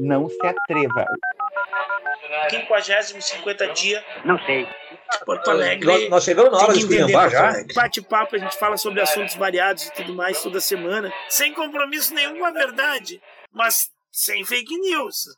[0.00, 1.06] não se atreva.
[2.50, 4.04] 50, 50 dia.
[4.24, 4.66] Não sei.
[5.24, 5.86] Porto Alegre.
[5.86, 7.52] Nós, nós chegamos na hora de esculhambar já.
[7.74, 12.38] Bate-papo, a gente fala sobre assuntos variados e tudo mais toda semana, sem compromisso nenhum
[12.38, 13.20] com a verdade,
[13.52, 15.36] mas sem fake news.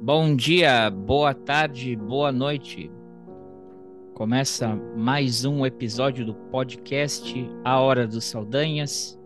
[0.00, 2.90] Bom dia, boa tarde, boa noite.
[4.14, 7.34] Começa mais um episódio do podcast
[7.64, 9.18] A Hora dos Saldanhas.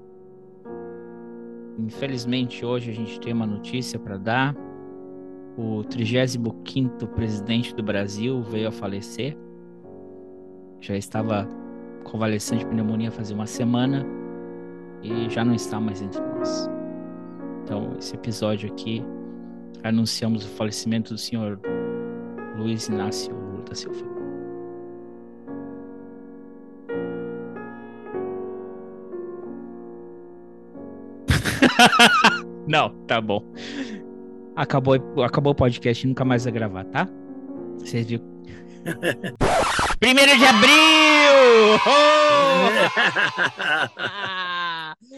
[1.79, 4.57] Infelizmente, hoje a gente tem uma notícia para dar.
[5.59, 9.37] O 35º presidente do Brasil veio a falecer.
[10.81, 11.49] Já estava
[12.05, 14.07] convalescente de pneumonia fazia uma semana
[15.03, 16.69] e já não está mais entre nós.
[17.65, 19.03] Então, esse episódio aqui
[19.83, 21.61] anunciamos o falecimento do senhor
[22.57, 24.16] Luiz Inácio Lula da Silva.
[32.67, 33.43] Não, tá bom.
[34.55, 37.09] Acabou, acabou o podcast, nunca mais vai gravar, tá?
[37.79, 38.25] Vocês viram?
[40.01, 40.71] Primeiro de abril!
[41.87, 42.07] Oh!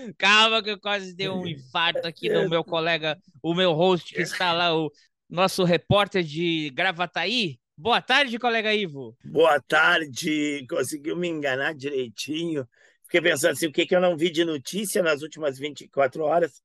[0.17, 4.23] Calma que eu quase dei um infarto aqui no meu colega, o meu host que
[4.23, 4.91] está lá, o
[5.29, 7.59] nosso repórter de Gravataí.
[7.77, 9.17] Boa tarde, colega Ivo.
[9.25, 12.67] Boa tarde, conseguiu me enganar direitinho.
[13.09, 16.63] Fiquei pensando assim, o que, que eu não vi de notícia nas últimas 24 horas,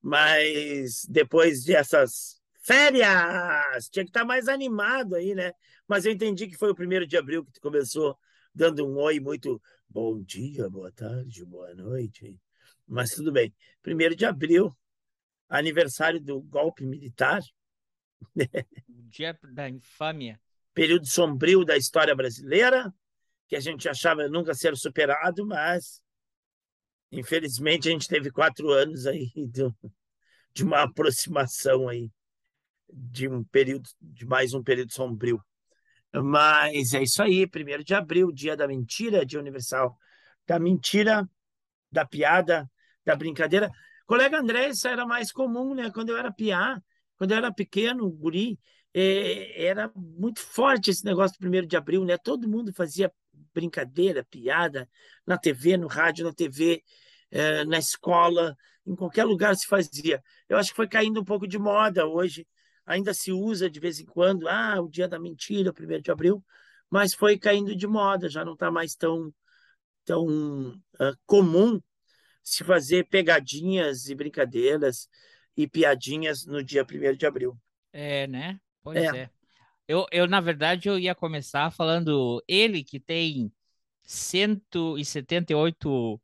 [0.00, 5.52] mas depois dessas férias, tinha que estar mais animado aí, né?
[5.86, 8.18] Mas eu entendi que foi o primeiro de abril que tu começou
[8.54, 12.40] dando um oi muito bom dia, boa tarde, boa noite.
[12.88, 13.54] Mas tudo bem.
[13.82, 14.74] Primeiro de abril,
[15.50, 17.42] aniversário do golpe militar.
[18.88, 20.40] Dia da infâmia.
[20.72, 22.90] Período sombrio da história brasileira,
[23.48, 26.00] que a gente achava nunca ser superado, mas
[27.12, 29.30] infelizmente a gente teve quatro anos aí
[30.54, 32.10] de uma aproximação aí
[32.88, 35.42] de um período de mais um período sombrio.
[36.12, 39.98] Mas é isso aí, primeiro de abril, dia da mentira, dia universal
[40.46, 41.28] da mentira,
[41.90, 42.70] da piada,
[43.04, 43.70] da brincadeira.
[44.06, 45.90] Colega André, isso era mais comum, né?
[45.90, 46.80] Quando eu era piá,
[47.16, 48.58] quando eu era pequeno, guri,
[48.92, 52.16] é, era muito forte esse negócio do primeiro de abril, né?
[52.18, 53.12] Todo mundo fazia
[53.54, 54.88] brincadeira, piada,
[55.26, 56.82] na TV, no rádio, na TV,
[57.30, 58.56] é, na escola,
[58.86, 60.22] em qualquer lugar se fazia.
[60.48, 62.46] Eu acho que foi caindo um pouco de moda hoje,
[62.84, 66.44] ainda se usa de vez em quando, ah, o dia da mentira, primeiro de abril,
[66.90, 69.32] mas foi caindo de moda, já não está mais tão,
[70.04, 70.26] tão
[71.00, 71.80] uh, comum
[72.42, 75.08] se fazer pegadinhas e brincadeiras
[75.56, 77.58] e piadinhas no dia primeiro de abril.
[77.92, 78.60] É, né?
[78.82, 79.18] Pois é.
[79.22, 79.30] é.
[79.86, 83.52] Eu, eu, na verdade, eu ia começar falando ele que tem
[84.02, 86.18] 178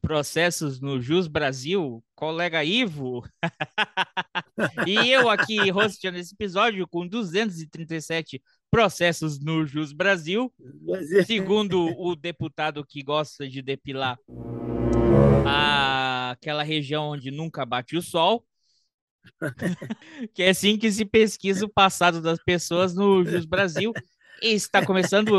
[0.00, 3.22] processos no Jus Brasil, colega Ivo,
[4.86, 10.52] e eu aqui hosteando esse episódio com 237 processos no Jus Brasil,
[11.26, 14.18] segundo o deputado que gosta de depilar
[16.30, 18.44] aquela região onde nunca bate o sol,
[20.34, 23.92] que é assim que se pesquisa o passado das pessoas no Jus Brasil.
[24.42, 25.32] Está começando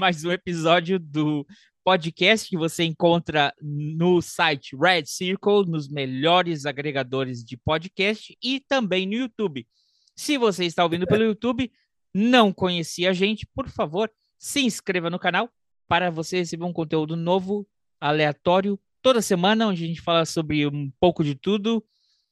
[0.00, 1.46] mais um episódio do
[1.84, 9.06] podcast que você encontra no site Red Circle, nos melhores agregadores de podcast e também
[9.06, 9.66] no YouTube.
[10.14, 11.70] Se você está ouvindo pelo YouTube,
[12.12, 15.48] não conhecia a gente, por favor, se inscreva no canal
[15.86, 17.66] para você receber um conteúdo novo,
[18.00, 21.82] aleatório, toda semana, onde a gente fala sobre um pouco de tudo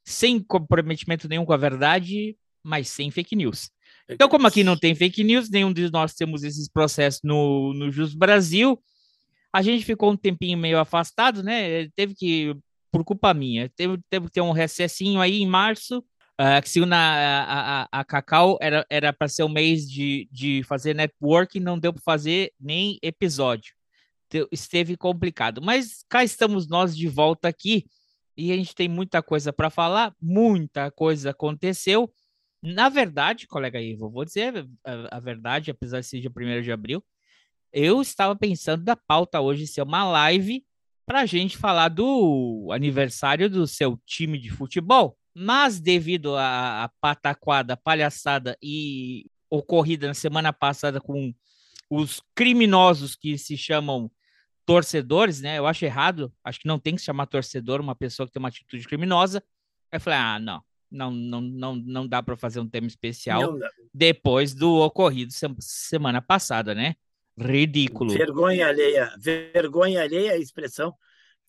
[0.07, 3.71] sem comprometimento nenhum com a verdade, mas sem fake news.
[4.09, 7.91] Então, como aqui não tem fake news, nenhum de nós temos esses processos no, no
[7.91, 8.81] Jus Brasil,
[9.53, 11.89] a gente ficou um tempinho meio afastado, né?
[11.97, 12.57] Teve que,
[12.93, 15.99] por culpa minha, teve, teve que ter um recessinho aí em março,
[16.41, 18.59] uh, que segundo a, a, a Cacau
[18.89, 22.97] era para ser o um mês de, de fazer networking, não deu para fazer nem
[23.03, 23.75] episódio.
[24.53, 27.87] Esteve complicado, mas cá estamos nós de volta aqui
[28.37, 32.13] e a gente tem muita coisa para falar, muita coisa aconteceu.
[32.63, 36.73] Na verdade, colega Ivo, vou dizer a, a verdade, apesar de ser dia 1 de
[36.73, 37.05] abril,
[37.73, 40.65] eu estava pensando da pauta hoje ser uma live
[41.05, 45.17] para a gente falar do aniversário do seu time de futebol.
[45.35, 51.33] Mas devido à pataquada, palhaçada e ocorrida na semana passada com
[51.91, 54.11] os criminosos que se chamam
[54.67, 55.57] torcedores, né?
[55.59, 58.49] Eu acho errado, acho que não tem que chamar torcedor uma pessoa que tem uma
[58.49, 59.43] atitude criminosa.
[59.91, 63.57] Aí eu falei, ah, não, não, não, não, não dá para fazer um tema especial
[63.95, 66.97] depois do ocorrido semana passada, né?
[67.39, 68.13] Ridículo.
[68.13, 70.93] Vergonha alheia, vergonha alheia é a expressão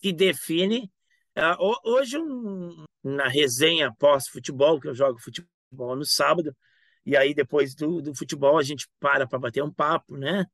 [0.00, 0.90] que define
[1.34, 1.54] É,
[1.84, 6.52] hoje, um, na resenha pós-futebol, que eu jogo futebol no sábado,
[7.06, 10.44] e aí depois do, do futebol a gente para para bater um papo, né?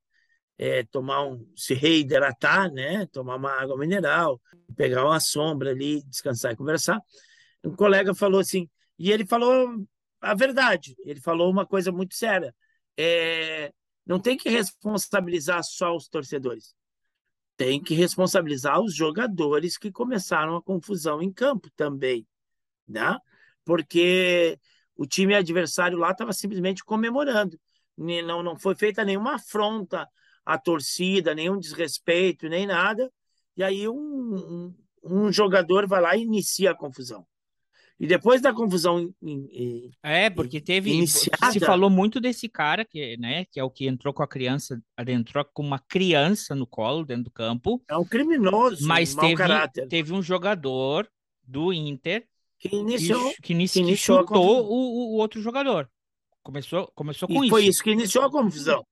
[0.56, 3.06] É, tomar um, se reidratar, né?
[3.06, 4.40] Tomar uma água mineral,
[4.76, 7.00] pegar uma sombra ali, descansar e conversar.
[7.64, 8.68] Um colega falou assim,
[8.98, 9.84] e ele falou
[10.20, 12.54] a verdade, ele falou uma coisa muito séria.
[12.96, 13.72] É,
[14.06, 16.74] não tem que responsabilizar só os torcedores
[17.56, 22.26] tem que responsabilizar os jogadores que começaram a confusão em campo também,
[22.86, 23.16] né?
[23.64, 24.58] Porque
[24.96, 27.58] o time adversário lá estava simplesmente comemorando.
[27.96, 30.08] Não, não foi feita nenhuma afronta
[30.44, 33.10] à torcida, nenhum desrespeito, nem nada.
[33.56, 34.74] E aí um, um,
[35.04, 37.26] um jogador vai lá e inicia a confusão.
[37.98, 39.14] E depois da confusão.
[40.02, 40.92] é, porque teve.
[40.92, 41.52] Iniciada...
[41.52, 44.82] Se falou muito desse cara, que, né, que é o que entrou com a criança,
[45.06, 47.82] entrou com uma criança no colo dentro do campo.
[47.88, 49.86] É um criminoso, mas um teve, caráter.
[49.86, 51.08] teve um jogador
[51.42, 52.26] do Inter
[52.58, 55.88] que iniciou, que, que, iniciou, que chutou o, o, outro jogador.
[56.42, 57.50] Começou, começou com e isso.
[57.50, 58.84] Foi isso que iniciou a confusão.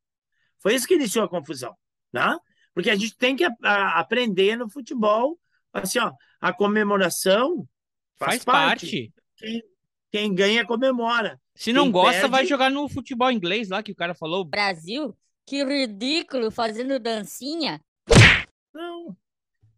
[0.62, 1.76] Foi isso que iniciou a confusão,
[2.12, 2.38] né?
[2.72, 5.38] Porque a gente tem que a, a, aprender no futebol,
[5.72, 7.68] assim, ó, a comemoração
[8.16, 8.86] Faz, parte.
[8.86, 9.14] parte.
[9.36, 9.62] Quem,
[10.10, 11.40] quem, ganha comemora.
[11.54, 12.30] Se não quem gosta, perde...
[12.30, 14.44] vai jogar no futebol inglês lá que o cara falou.
[14.44, 15.16] Brasil?
[15.44, 17.80] Que ridículo fazendo dancinha.
[18.72, 19.16] Não.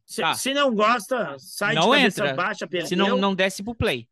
[0.04, 0.34] Se, tá.
[0.34, 2.34] se não gosta, sai não de cabeça entra.
[2.34, 2.88] baixa, perdeu.
[2.88, 4.06] Se não, não desce pro play.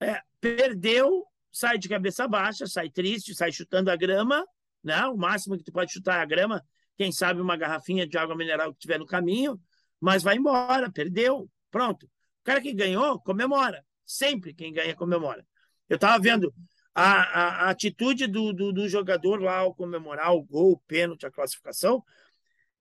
[0.00, 4.44] É, perdeu, sai de cabeça baixa, sai triste, sai chutando a grama,
[4.82, 5.06] né?
[5.06, 6.62] O máximo que tu pode chutar é a grama,
[6.96, 9.60] quem sabe uma garrafinha de água mineral que tiver no caminho,
[10.00, 11.48] mas vai embora, perdeu.
[11.70, 12.06] Pronto.
[12.06, 13.84] O cara que ganhou, comemora.
[14.04, 15.46] Sempre quem ganha, comemora.
[15.88, 16.52] Eu estava vendo
[16.94, 21.24] a, a, a atitude do, do, do, jogador lá ao comemorar o gol, o pênalti,
[21.24, 22.04] a classificação.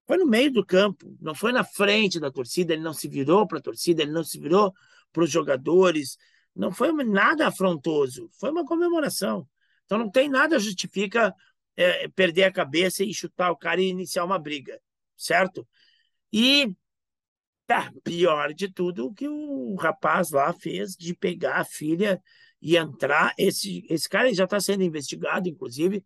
[0.06, 3.48] Foi no meio do campo, não foi na frente da torcida, ele não se virou
[3.48, 4.74] para a torcida, ele não se virou
[5.14, 6.18] para os jogadores,
[6.56, 9.48] não foi nada afrontoso, foi uma comemoração.
[9.86, 11.34] Então não tem nada justifica
[11.76, 14.80] é, perder a cabeça e chutar o cara e iniciar uma briga,
[15.16, 15.68] certo?
[16.32, 16.76] E
[17.72, 22.22] Tá, pior de tudo o que o rapaz lá fez de pegar a filha
[22.62, 23.34] e entrar.
[23.38, 26.04] Esse, esse cara já está sendo investigado, inclusive.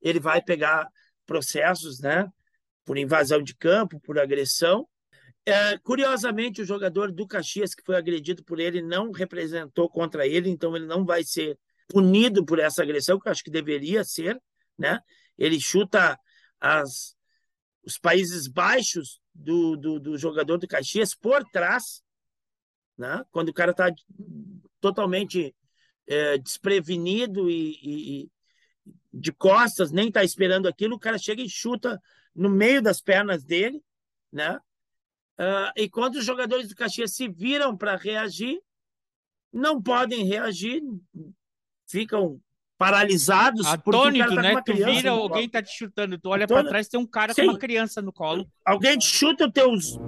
[0.00, 0.88] Ele vai pegar
[1.26, 2.24] processos, né?
[2.84, 4.88] Por invasão de campo, por agressão.
[5.44, 10.48] É, curiosamente, o jogador do Caxias que foi agredido por ele não representou contra ele,
[10.48, 14.40] então ele não vai ser punido por essa agressão, que eu acho que deveria ser,
[14.78, 15.00] né?
[15.36, 16.18] Ele chuta
[16.60, 17.16] as,
[17.84, 22.02] os Países Baixos do, do, do jogador do Caxias por trás,
[22.96, 23.24] né?
[23.30, 23.92] quando o cara está
[24.80, 25.54] totalmente
[26.06, 28.30] é, desprevenido e, e,
[29.12, 32.00] de costas, nem está esperando aquilo, o cara chega e chuta
[32.34, 33.82] no meio das pernas dele,
[34.32, 34.58] né?
[35.38, 38.60] Uh, e quando os jogadores do Caxias se viram para reagir,
[39.52, 40.82] não podem reagir,
[41.86, 42.40] ficam
[42.78, 43.66] paralisados.
[43.66, 44.62] Atônito, tá né?
[44.64, 47.44] Tu vira, alguém tá te chutando, tu olha para trás, tem um cara Sim.
[47.44, 48.48] com uma criança no colo.
[48.64, 49.98] Alguém te chuta os teus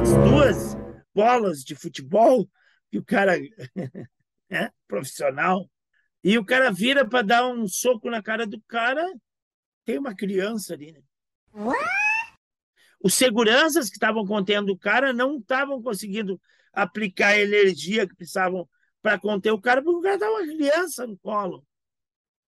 [0.00, 0.76] as duas
[1.14, 2.48] bolas de futebol
[2.90, 3.36] que o cara
[4.50, 5.68] é profissional
[6.24, 9.04] e o cara vira para dar um soco na cara do cara,
[9.84, 11.00] tem uma criança ali, né?
[13.02, 16.40] Os seguranças que estavam contendo o cara não estavam conseguindo
[16.72, 18.68] aplicar a energia que precisavam
[19.02, 21.66] para conter o cara, porque o cara estava uma criança no colo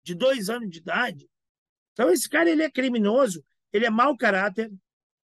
[0.04, 1.28] de dois anos de idade.
[1.92, 4.70] Então, esse cara ele é criminoso, ele é mau caráter,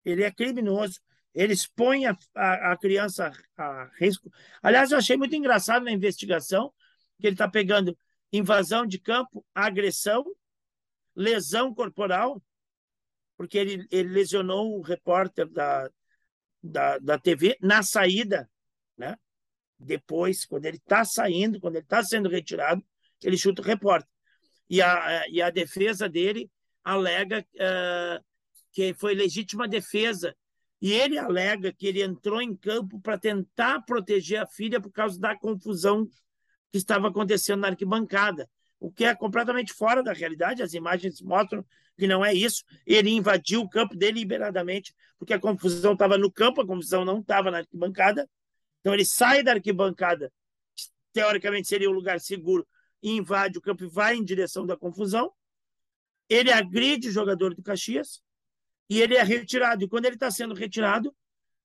[0.05, 1.01] ele é criminoso,
[1.35, 4.31] ele expõe a, a, a criança a risco.
[4.63, 6.73] Aliás, eu achei muito engraçado na investigação
[7.19, 7.99] que ele está pegando
[8.33, 10.25] invasão de campo, agressão,
[11.15, 12.43] lesão corporal,
[13.37, 15.91] porque ele, ele lesionou o repórter da,
[16.63, 18.49] da, da TV na saída,
[18.97, 19.17] né?
[19.79, 22.85] Depois, quando ele está saindo, quando ele está sendo retirado,
[23.23, 24.11] ele chuta o repórter
[24.69, 26.51] e a, e a defesa dele
[26.85, 28.25] alega uh,
[28.73, 30.35] que foi legítima defesa.
[30.81, 35.19] E ele alega que ele entrou em campo para tentar proteger a filha por causa
[35.19, 36.07] da confusão
[36.71, 38.49] que estava acontecendo na arquibancada,
[38.79, 40.63] o que é completamente fora da realidade.
[40.63, 41.65] As imagens mostram
[41.99, 42.63] que não é isso.
[42.87, 47.51] Ele invadiu o campo deliberadamente, porque a confusão estava no campo, a confusão não estava
[47.51, 48.29] na arquibancada.
[48.81, 50.33] Então ele sai da arquibancada,
[51.13, 52.65] teoricamente seria um lugar seguro,
[53.03, 55.33] invade o campo e vai em direção da confusão.
[56.29, 58.23] Ele agride o jogador do Caxias
[58.89, 59.85] e ele é retirado.
[59.85, 61.15] E quando ele está sendo retirado,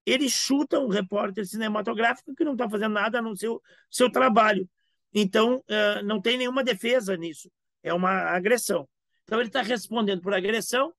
[0.05, 4.11] ele chuta um repórter cinematográfico que não está fazendo nada a não ser o seu
[4.11, 4.69] trabalho.
[5.13, 7.49] Então, uh, não tem nenhuma defesa nisso.
[7.81, 8.87] É uma agressão.
[9.23, 10.93] Então, ele está respondendo por agressão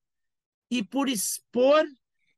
[0.70, 1.84] e por expor.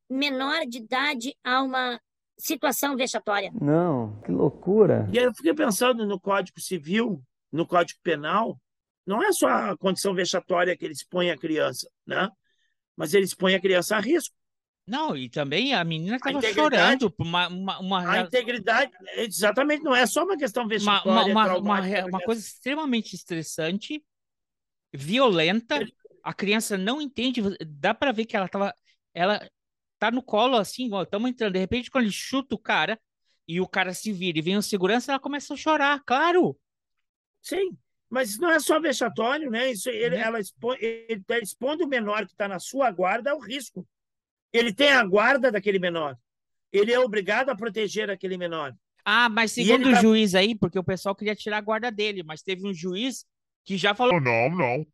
[0.08, 2.00] Menor de idade a uma
[2.38, 3.50] situação vexatória.
[3.60, 5.08] Não, que loucura.
[5.12, 7.22] E aí eu fiquei pensando no Código Civil,
[7.52, 8.60] no Código Penal,
[9.06, 12.28] não é só a condição vexatória que ele expõe a criança, né?
[12.96, 14.34] Mas ele expõe a criança a risco.
[14.86, 19.94] Não, e também a menina estava chorando por uma, uma, uma, A integridade, exatamente, não
[19.94, 21.32] é só uma questão vexatória.
[21.32, 24.02] uma, uma, uma, da uma coisa extremamente estressante,
[24.92, 25.84] violenta.
[26.22, 27.42] A criança não entende.
[27.66, 28.72] Dá pra ver que ela tava.
[29.12, 29.48] Ela
[29.98, 31.54] tá no colo assim, ó, estamos entrando.
[31.54, 33.00] De repente, quando ele chuta o cara
[33.46, 36.56] e o cara se vira e vem o segurança, ela começa a chorar, claro.
[37.46, 37.76] Sim,
[38.10, 39.70] mas isso não é só vexatório, né?
[39.70, 40.22] Isso, ele, Né?
[40.22, 43.86] ela expõe, ele está expondo o menor que está na sua guarda ao risco.
[44.52, 46.16] Ele tem a guarda daquele menor.
[46.72, 48.74] Ele é obrigado a proteger aquele menor.
[49.04, 52.22] Ah, mas segundo o tá- juiz aí, porque o pessoal queria tirar a guarda dele,
[52.24, 53.24] mas teve um juiz
[53.64, 54.84] que já falou, Não, não,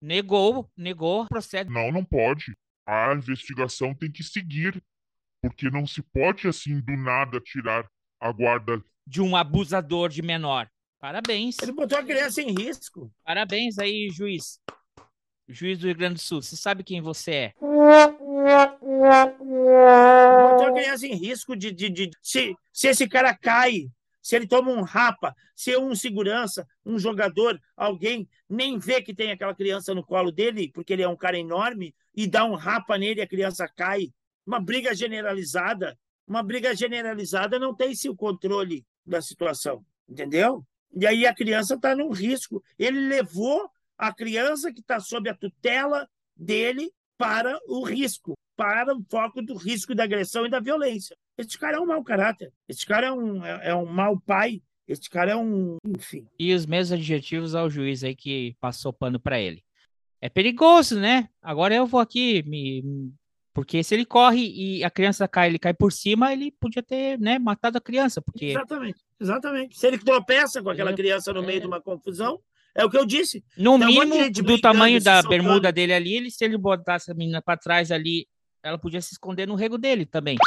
[0.00, 1.70] negou, negou o processo.
[1.70, 2.54] não, não pode.
[2.86, 4.82] A investigação tem que seguir,
[5.42, 7.86] porque não se pode assim do nada tirar
[8.20, 8.82] a guarda.
[9.06, 10.70] de um abusador de menor.
[11.02, 11.56] Parabéns.
[11.60, 13.12] Ele botou a criança em risco.
[13.24, 14.60] Parabéns aí, juiz.
[15.48, 17.54] Juiz do Rio Grande do Sul, você sabe quem você é?
[17.58, 17.88] Botou
[20.68, 21.72] a criança em risco de.
[21.72, 23.90] de, de se, se esse cara cai,
[24.22, 29.32] se ele toma um rapa, se um segurança, um jogador, alguém nem vê que tem
[29.32, 32.96] aquela criança no colo dele, porque ele é um cara enorme, e dá um rapa
[32.96, 34.12] nele e a criança cai.
[34.46, 35.98] Uma briga generalizada.
[36.28, 40.64] Uma briga generalizada não tem esse o controle da situação, entendeu?
[40.94, 42.62] E aí a criança está num risco.
[42.78, 49.02] Ele levou a criança que está sob a tutela dele para o risco, para o
[49.08, 51.16] foco do risco da agressão e da violência.
[51.38, 52.52] Esse cara é um mau caráter.
[52.68, 54.62] Esse cara é um, é, é um mau pai.
[54.86, 55.76] Esse cara é um.
[55.86, 56.26] Enfim.
[56.38, 59.64] E os mesmos adjetivos ao juiz aí que passou pano pra ele.
[60.20, 61.28] É perigoso, né?
[61.40, 63.12] Agora eu vou aqui me.
[63.54, 67.18] Porque se ele corre e a criança cai, ele cai por cima, ele podia ter,
[67.18, 69.00] né, matado a criança, porque Exatamente.
[69.20, 69.78] Exatamente.
[69.78, 71.60] Se ele tropeça com aquela É, criança no meio é.
[71.60, 72.40] de uma confusão,
[72.74, 73.44] é o que eu disse.
[73.56, 77.42] no Tem mínimo do tamanho da bermuda dele ali, ele se ele botasse a menina
[77.42, 78.26] pra trás ali,
[78.62, 80.38] ela podia se esconder no rego dele também.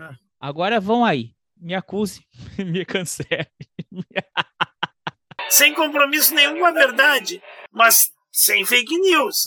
[0.00, 0.16] Ah.
[0.40, 2.24] Agora vão aí, me acuse,
[2.58, 3.46] me cancele.
[5.48, 7.42] Sem compromisso nenhum com a verdade,
[7.72, 9.46] mas sem fake news.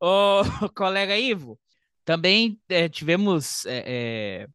[0.00, 0.42] Ô,
[0.74, 1.58] colega Ivo,
[2.06, 4.48] também eh, tivemos eh, eh,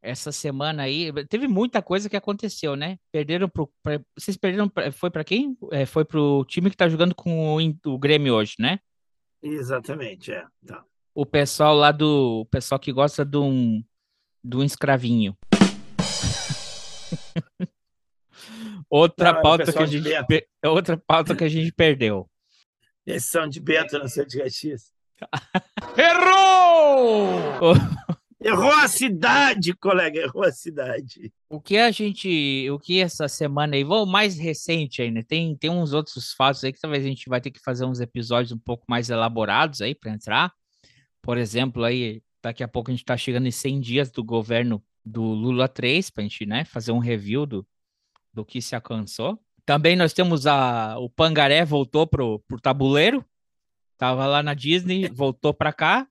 [0.00, 2.98] essa semana aí, teve muita coisa que aconteceu, né?
[3.10, 5.58] Perderam pro, pra- vocês perderam, pra- foi para quem?
[5.72, 8.78] Eh, foi pro time que tá jogando com o, o Grêmio hoje, né?
[9.42, 10.46] Exatamente, é.
[10.64, 10.84] Tá.
[11.12, 13.82] O pessoal lá do, o pessoal que gosta de um,
[14.42, 15.36] de um escravinho.
[18.88, 20.08] Outra Não, é o pauta que a gente,
[20.64, 22.30] outra pauta que a gente perdeu.
[23.04, 24.93] Esses são de Bento, não de Caxias.
[25.96, 27.74] Errou!
[28.44, 31.32] Errou a cidade, colega, errou a cidade.
[31.48, 35.70] O que a gente, o que essa semana aí, vou mais recente ainda, tem, tem
[35.70, 38.58] uns outros fatos aí que talvez a gente vai ter que fazer uns episódios um
[38.58, 40.52] pouco mais elaborados aí para entrar.
[41.22, 44.84] Por exemplo, aí daqui a pouco a gente tá chegando em 100 dias do governo
[45.02, 47.66] do Lula 3 para a gente, né, fazer um review do,
[48.30, 49.40] do que se alcançou.
[49.64, 53.24] Também nós temos a o Pangaré voltou pro, pro tabuleiro.
[54.04, 56.06] Tava lá na Disney, voltou para cá.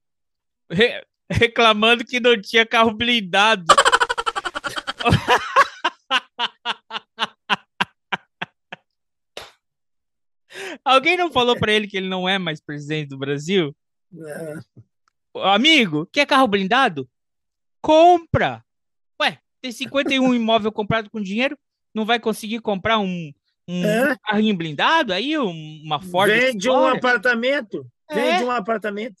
[0.68, 3.66] Re- reclamando que não tinha carro blindado.
[10.84, 13.72] Alguém não falou pra ele que ele não é mais presidente do Brasil?
[14.12, 14.58] É.
[15.52, 17.08] Amigo, quer carro blindado?
[17.80, 18.64] Compra!
[19.22, 21.56] Ué, tem 51 imóvel comprado com dinheiro,
[21.94, 23.32] não vai conseguir comprar um,
[23.68, 24.16] um É.
[24.22, 26.96] carrinho blindado aí, um- uma Ford Vende um Explorer?
[26.96, 27.86] apartamento.
[28.10, 28.14] É.
[28.14, 29.16] Vende um apartamento.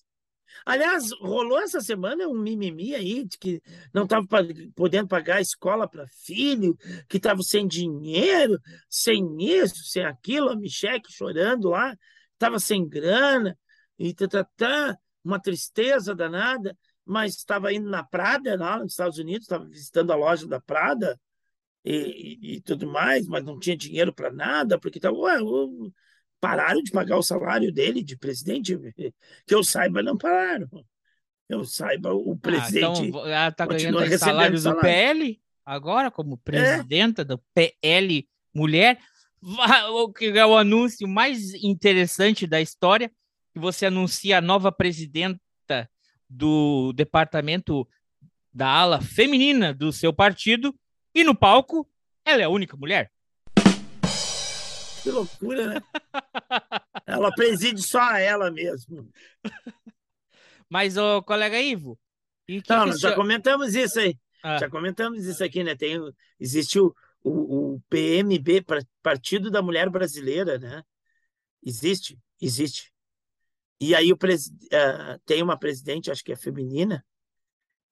[0.64, 3.60] Aliás, rolou essa semana um mimimi aí de que
[3.92, 4.26] não estava
[4.74, 6.76] podendo pagar a escola para filho,
[7.08, 8.58] que estava sem dinheiro,
[8.88, 11.94] sem isso, sem aquilo, a Micheque chorando lá,
[12.32, 13.58] estava sem grana,
[13.98, 19.18] e tá, tá, tá, uma tristeza danada, mas estava indo na Prada, lá nos Estados
[19.18, 21.18] Unidos, estava visitando a loja da Prada
[21.84, 25.38] e, e, tudo mais, mas não tinha dinheiro para nada, porque tava, ué,
[26.40, 28.76] pararam de pagar o salário dele de presidente.
[29.46, 30.68] Que eu saiba, não pararam.
[31.48, 33.08] Eu saiba, o Ah, presidente.
[33.08, 34.80] então ela tá continua ganhando salário do.
[34.80, 38.98] PL, agora, como presidenta do PL Mulher.
[39.90, 43.12] O que é o anúncio mais interessante da história,
[43.52, 45.38] que você anuncia a nova presidenta
[46.30, 47.86] do departamento
[48.52, 50.74] da ala feminina do seu partido,
[51.14, 51.88] e no palco,
[52.24, 53.10] ela é a única mulher.
[55.02, 55.80] Que loucura, né?
[57.06, 59.08] ela preside só a ela mesmo.
[60.68, 61.98] Mas, o colega Ivo,
[62.48, 64.18] e que Não, que já senhor- comentamos isso aí.
[64.42, 64.58] Ah.
[64.58, 65.74] Já comentamos isso aqui, né?
[65.74, 65.98] Tem,
[66.40, 68.64] existe o, o, o PMB,
[69.02, 70.82] Partido da Mulher Brasileira, né?
[71.62, 72.92] Existe, existe.
[73.80, 77.04] E aí o pres, ah, tem uma presidente, acho que é feminina,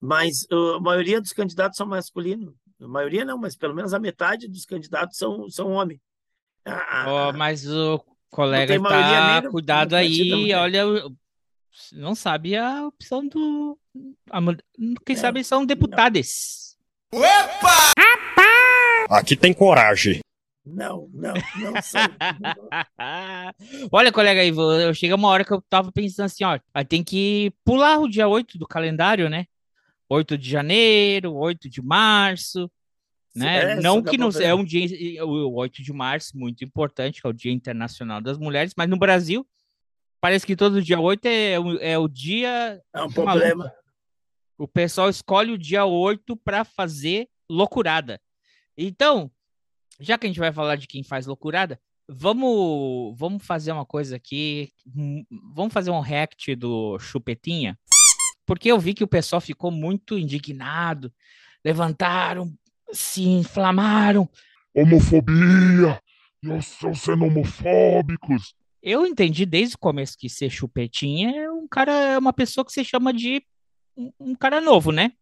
[0.01, 2.55] mas ah, a maioria dos candidatos são masculinos.
[2.83, 6.01] A maioria não, mas pelo menos a metade dos candidatos são, são homens.
[6.65, 10.85] A- a- Ó, a- mas o colega tá cuidado aí, olha,
[11.93, 13.79] não sabe a opção do.
[14.31, 14.41] a
[15.05, 16.77] quem É, sabe são deputados.
[19.11, 20.21] Aqui tem coragem.
[20.65, 22.01] Não, não, não são.
[23.91, 26.85] Olha, colega, aí, vo- eu chega uma hora que eu tava pensando assim, ó, aí
[26.85, 29.47] tem que pular o dia 8 do calendário, né?
[30.13, 32.71] 8 de janeiro, 8 de março,
[33.35, 33.73] né?
[33.73, 37.31] É, não que não é um dia, o 8 de março, muito importante, que é
[37.31, 39.47] o Dia Internacional das Mulheres, mas no Brasil,
[40.21, 43.73] parece que todo dia 8 é, o- é o dia É um problema.
[44.59, 48.21] o pessoal escolhe o dia 8 para fazer loucurada.
[48.77, 49.31] Então,
[49.99, 54.17] já que a gente vai falar de quem faz loucurada, vamos, vamos fazer uma coisa
[54.17, 54.73] aqui.
[54.95, 57.79] hum, Vamos fazer um react do Chupetinha.
[58.53, 61.11] Porque eu vi que o pessoal ficou muito indignado,
[61.65, 62.53] levantaram,
[62.93, 64.29] se inflamaram.
[64.75, 65.99] Homofobia!
[66.43, 68.55] Eles estão sendo homofóbicos!
[68.83, 72.73] Eu entendi desde o começo que ser chupetinha é um cara, é uma pessoa que
[72.73, 73.43] se chama de
[73.97, 75.13] um, um cara novo, né?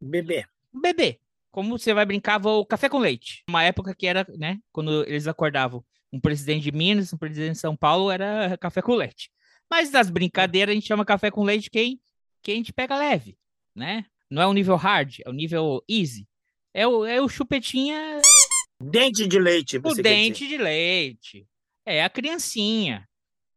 [0.00, 0.44] Bebê.
[0.74, 1.20] um bebê.
[1.52, 3.44] Como você vai brincava o café com leite.
[3.48, 7.58] Uma época que era, né, quando eles acordavam, um presidente de Minas, um presidente de
[7.60, 9.30] São Paulo era café com leite.
[9.70, 12.00] Mas das brincadeiras a gente chama café com leite quem
[12.42, 13.36] quem a gente pega leve,
[13.74, 14.04] né?
[14.30, 16.26] Não é o nível hard, é o nível easy.
[16.72, 18.20] É o, é o chupetinha,
[18.82, 21.46] Dente de leite, o dente de leite.
[21.84, 23.06] É a criancinha.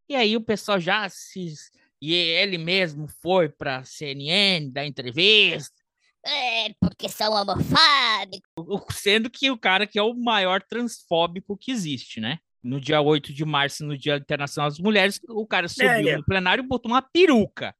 [0.10, 1.54] E aí o pessoal já se
[2.02, 5.74] e ele mesmo foi para CNN dar entrevista
[6.26, 8.98] É, porque são homofóbicos.
[8.98, 12.40] sendo que o cara que é o maior transfóbico que existe, né?
[12.62, 16.18] No dia 8 de março, no Dia Internacional das Mulheres, o cara subiu é.
[16.18, 17.74] no plenário e botou uma peruca.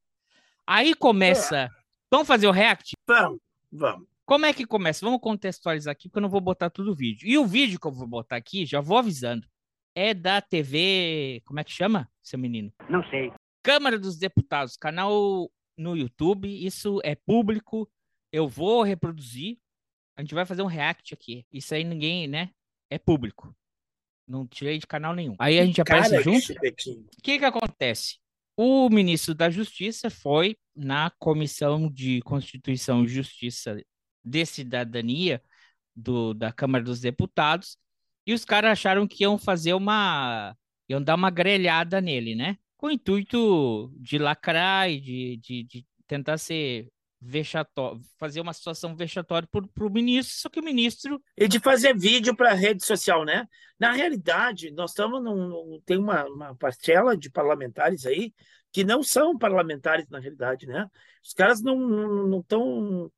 [0.66, 1.70] Aí começa.
[2.10, 2.92] Vamos fazer o react?
[3.06, 3.38] Vamos,
[3.70, 4.08] vamos.
[4.24, 5.04] Como é que começa?
[5.04, 7.28] Vamos contextualizar aqui, porque eu não vou botar tudo o vídeo.
[7.28, 9.46] E o vídeo que eu vou botar aqui, já vou avisando,
[9.94, 11.42] é da TV.
[11.44, 12.72] Como é que chama, seu menino?
[12.88, 13.30] Não sei.
[13.62, 16.48] Câmara dos Deputados, canal no YouTube.
[16.48, 17.90] Isso é público.
[18.32, 19.58] Eu vou reproduzir.
[20.16, 21.44] A gente vai fazer um react aqui.
[21.52, 22.50] Isso aí ninguém, né?
[22.88, 23.54] É público.
[24.26, 25.36] Não tirei de canal nenhum.
[25.38, 26.40] Aí a gente aparece Cara, junto.
[26.40, 27.00] chupetinho.
[27.18, 28.18] O que que acontece?
[28.56, 33.82] O ministro da Justiça foi na Comissão de Constituição e Justiça
[34.24, 35.42] de Cidadania
[35.94, 37.76] do, da Câmara dos Deputados
[38.26, 40.56] e os caras acharam que iam fazer uma.
[40.88, 42.56] iam dar uma grelhada nele, né?
[42.76, 46.90] Com o intuito de lacrar e de, de, de tentar ser
[47.26, 51.96] vexatório, fazer uma situação vexatória para o ministro, só que o ministro E de fazer
[51.96, 53.48] vídeo para rede social, né?
[53.78, 58.32] Na realidade, nós estamos num, num- tem uma, uma parcela de parlamentares aí
[58.72, 60.86] que não são parlamentares na realidade, né?
[61.24, 63.10] Os caras não não estão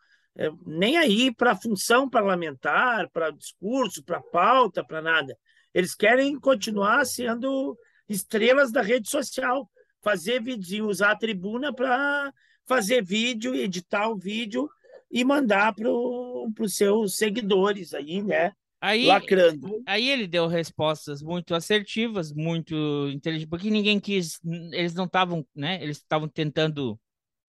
[0.67, 5.37] nem aí para a função parlamentar, para discurso, para pauta, para nada.
[5.73, 7.77] Eles querem continuar sendo
[8.09, 9.69] estrelas da rede social,
[10.03, 12.33] fazer vídeo, usar a tribuna para
[12.67, 14.69] fazer vídeo, editar o vídeo
[15.11, 18.53] e mandar para os seus seguidores aí, né?
[18.81, 19.83] aí Lacrando.
[19.87, 22.75] Aí ele deu respostas muito assertivas, muito
[23.11, 24.41] inteligentes, porque ninguém quis,
[24.73, 25.83] eles não estavam, né?
[25.83, 26.99] Eles estavam tentando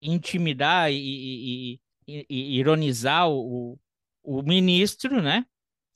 [0.00, 3.78] intimidar e, e- e- e ironizar o,
[4.22, 5.44] o ministro, né?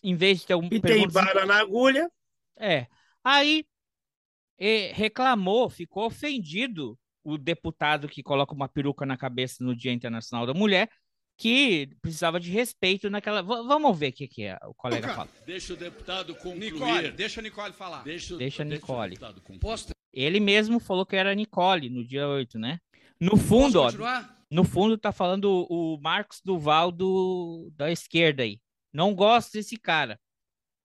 [0.02, 2.10] Em vez de ter um E tem vara na agulha.
[2.58, 2.86] é.
[3.22, 3.64] Aí
[4.92, 10.54] reclamou, ficou ofendido o deputado que coloca uma peruca na cabeça no Dia Internacional da
[10.54, 10.88] Mulher,
[11.36, 13.42] que precisava de respeito naquela.
[13.42, 15.28] V- vamos ver o que, que é, o colega fala.
[15.44, 16.72] Deixa o deputado concluir.
[16.72, 18.02] Nicole, deixa a Nicole falar.
[18.04, 19.18] Deixa, o- Deixa a o Nicole.
[19.60, 22.78] Posso, Ele mesmo falou que era Nicole no dia 8, né?
[23.20, 23.90] No fundo, ó,
[24.50, 28.60] no fundo tá falando o, o Marcos Duval do, da esquerda aí.
[28.92, 30.20] Não gosto desse cara.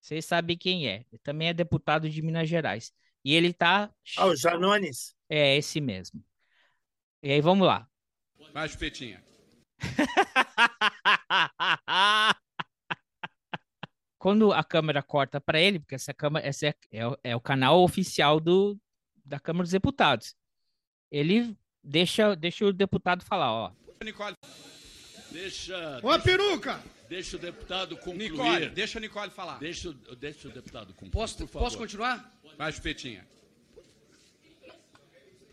[0.02, 1.04] Vocês sabem quem é.
[1.12, 2.92] Ele também é deputado de Minas Gerais.
[3.24, 3.92] E ele tá.
[4.18, 5.14] Ah, o Janones.
[5.30, 6.24] É esse mesmo.
[7.22, 7.88] E aí, vamos lá.
[8.54, 9.22] Vai, Chupetinha.
[14.18, 17.42] Quando a câmera corta para ele, porque essa câmera, esse é, é, o- é o
[17.42, 18.78] canal oficial do,
[19.24, 20.36] da Câmara dos Deputados.
[21.10, 23.72] Ele deixa, deixa o deputado falar, ó.
[24.04, 24.36] Nicole.
[25.32, 26.82] Deixa, Ô, peruca!
[27.08, 28.32] deixa o deputado concluir.
[28.32, 29.58] Nicole, deixa a Nicole falar.
[29.60, 31.12] Deixa, o- deixa o deputado concluir.
[31.12, 31.66] Posso, por favor.
[31.66, 32.34] posso continuar?
[32.58, 33.26] Vai, Chupetinha.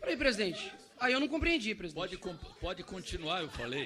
[0.01, 0.73] Peraí, presidente.
[0.99, 2.17] Aí eu não compreendi, presidente.
[2.17, 3.85] Pode, com- pode continuar, eu falei.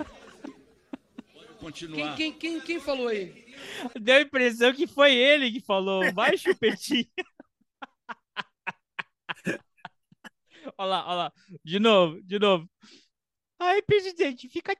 [1.59, 2.15] continuar.
[2.15, 3.53] Quem, quem, quem, quem falou aí?
[3.99, 7.05] Deu a impressão que foi ele que falou, vai chupetinha.
[10.77, 11.33] olha lá, olha lá.
[11.63, 12.69] De novo, de novo.
[13.59, 14.75] Ai, presidente, fica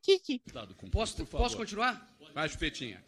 [0.74, 2.16] Cumplu, Posso, posso continuar?
[2.34, 3.04] Vai, Chupetinha.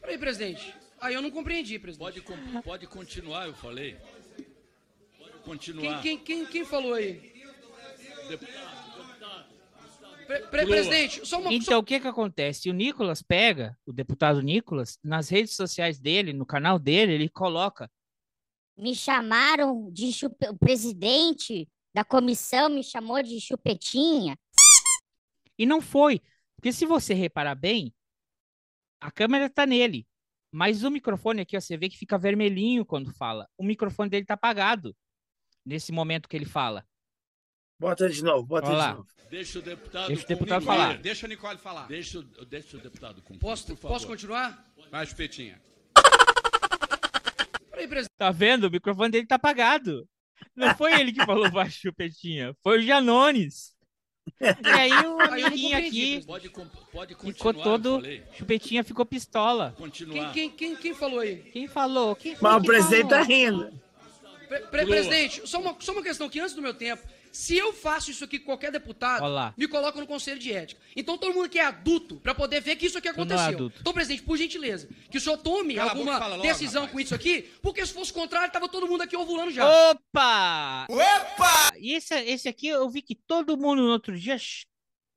[0.00, 0.74] Peraí, presidente.
[1.00, 2.04] Aí eu não compreendi, presidente.
[2.04, 3.96] Pode, com- pode continuar, eu falei.
[5.46, 6.02] Pode Quem, continuar.
[6.02, 7.32] quem, quem, quem falou aí?
[8.28, 9.56] Deputado, deputado.
[10.26, 11.54] Pre- presidente, só uma.
[11.54, 12.68] Então, o que que acontece?
[12.68, 17.88] O Nicolas pega, o deputado Nicolas, nas redes sociais dele, no canal dele, ele coloca
[18.76, 20.48] Me chamaram de chupe...
[20.48, 24.36] O presidente da comissão me chamou de chupetinha.
[25.56, 26.20] E não foi.
[26.56, 27.94] Porque se você reparar bem,
[29.00, 30.04] a câmera tá nele.
[30.50, 33.48] Mas o microfone aqui, ó, você vê que fica vermelhinho quando fala.
[33.56, 34.94] O microfone dele tá apagado
[35.66, 36.86] nesse momento que ele fala.
[37.78, 38.94] Bota de novo, bota Olha de lá.
[38.94, 39.08] novo.
[39.28, 40.98] Deixa o deputado Deixa o deputado falar.
[40.98, 41.86] Deixa a Nicole falar.
[41.88, 44.64] Deixa, o- deixa o deputado concluir, Posso, posso continuar?
[44.90, 45.60] Vai, Chupetinha.
[47.70, 48.14] Peraí, presidente.
[48.16, 48.64] Tá vendo?
[48.64, 50.08] O microfone dele tá apagado.
[50.54, 53.74] Não foi ele que falou vai chupetinha, foi o Janones.
[54.40, 58.00] E aí o amiguinho aqui, Pode, com- pode ficou todo.
[58.32, 59.74] Chupetinha ficou pistola.
[60.12, 61.36] Quem, quem, quem, quem falou aí?
[61.52, 62.16] Quem falou?
[62.16, 63.80] Quem Mas o presidente tá rindo.
[64.48, 67.72] Pre- pre- presidente, só uma, só uma questão que antes do meu tempo, se eu
[67.72, 69.54] faço isso aqui com qualquer deputado, Olha lá.
[69.56, 70.80] me coloca no conselho de ética.
[70.96, 73.44] Então todo mundo que é adulto, pra poder ver que isso aqui não é aconteceu.
[73.54, 73.78] adulto.
[73.80, 76.92] Então, presidente, por gentileza, que o senhor tome Cala boca alguma logo, decisão rapaz.
[76.92, 79.66] com isso aqui, porque se fosse o contrário, tava todo mundo aqui ovulando já.
[79.90, 80.86] Opa!
[80.88, 81.72] Opa!
[81.78, 84.36] E esse, esse aqui eu vi que todo mundo no outro dia.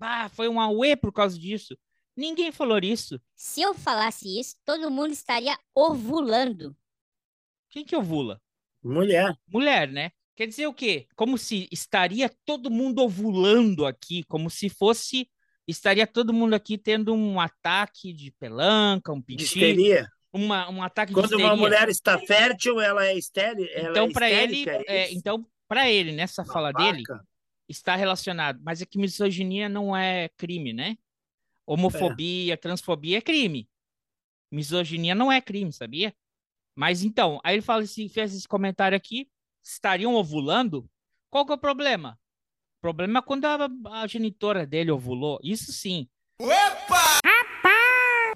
[0.01, 1.77] Ah, foi um auê por causa disso.
[2.17, 3.19] Ninguém falou isso.
[3.33, 6.75] Se eu falasse isso, todo mundo estaria ovulando.
[7.69, 8.41] Quem que ovula?
[8.83, 9.35] Mulher.
[9.47, 10.11] Mulher, né?
[10.35, 11.07] Quer dizer o quê?
[11.15, 15.29] Como se estaria todo mundo ovulando aqui, como se fosse.
[15.67, 20.07] Estaria todo mundo aqui tendo um ataque de pelanca, um De piti, histeria.
[20.33, 23.67] uma, um ataque de Quando uma mulher está fértil, ela é estéril.
[23.73, 25.17] ela Então, é para ele, é, isso?
[25.17, 27.23] então, para ele, nessa fala dele, Vaca.
[27.67, 28.59] está relacionado.
[28.63, 30.97] Mas é que misoginia não é crime, né?
[31.65, 33.69] Homofobia, transfobia é crime.
[34.51, 36.13] Misoginia não é crime, sabia?
[36.75, 39.29] Mas então, aí ele fala assim, fez esse comentário aqui,
[39.63, 40.89] estariam ovulando?
[41.29, 42.17] Qual que é o problema?
[42.77, 43.69] O problema é quando a,
[44.01, 45.39] a genitora dele ovulou.
[45.43, 46.07] Isso sim.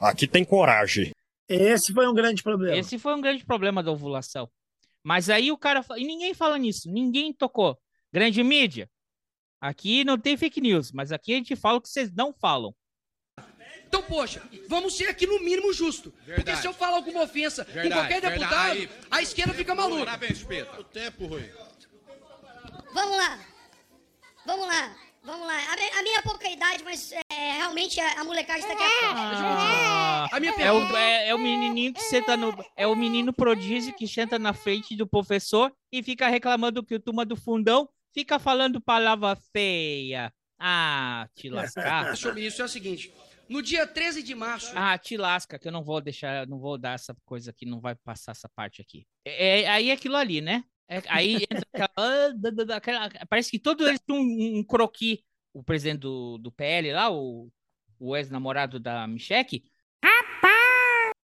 [0.01, 1.11] Aqui tem coragem.
[1.47, 2.77] Esse foi um grande problema.
[2.77, 4.49] Esse foi um grande problema da ovulação.
[5.03, 5.83] Mas aí o cara.
[5.97, 7.77] E ninguém fala nisso, ninguém tocou.
[8.11, 8.89] Grande mídia.
[9.61, 12.75] Aqui não tem fake news, mas aqui a gente fala o que vocês não falam.
[13.93, 16.09] Então, poxa, vamos ser aqui no mínimo justo.
[16.11, 16.61] Porque Verdade.
[16.61, 18.39] se eu falar alguma ofensa com Verdade, qualquer verdade.
[18.39, 20.19] deputado, Aí- a esquerda fica maluca.
[20.79, 21.47] O tempo, Rui.
[22.91, 23.39] Vamos lá.
[24.47, 24.95] Vamos lá.
[25.23, 25.57] Vamos lá.
[25.71, 29.05] A, mi- a minha pouca idade, mas é, realmente a, a molecagem está aqui é.
[29.05, 32.51] Ah, A minha é, o, pergunta é, é o menininho que senta no.
[32.75, 36.99] É o menino prodígio que senta na frente do professor e fica reclamando que o
[36.99, 40.33] turma do fundão fica falando palavra feia.
[40.59, 42.17] Ah, te lascar.
[42.17, 43.13] sobre isso é o seguinte.
[43.53, 46.75] No dia 13 de março, Ah, te lasca, que eu não vou deixar, não vou
[46.75, 49.05] dar essa coisa aqui, não vai passar essa parte aqui.
[49.23, 50.63] É, é- aí é aquilo ali, né?
[50.89, 55.23] É- aí entra aquela, ah, aquela- Parece que todos eles têm um, um croqui.
[55.53, 57.47] O presidente do, do PL lá, o,
[57.99, 59.63] o ex-namorado da Michelle,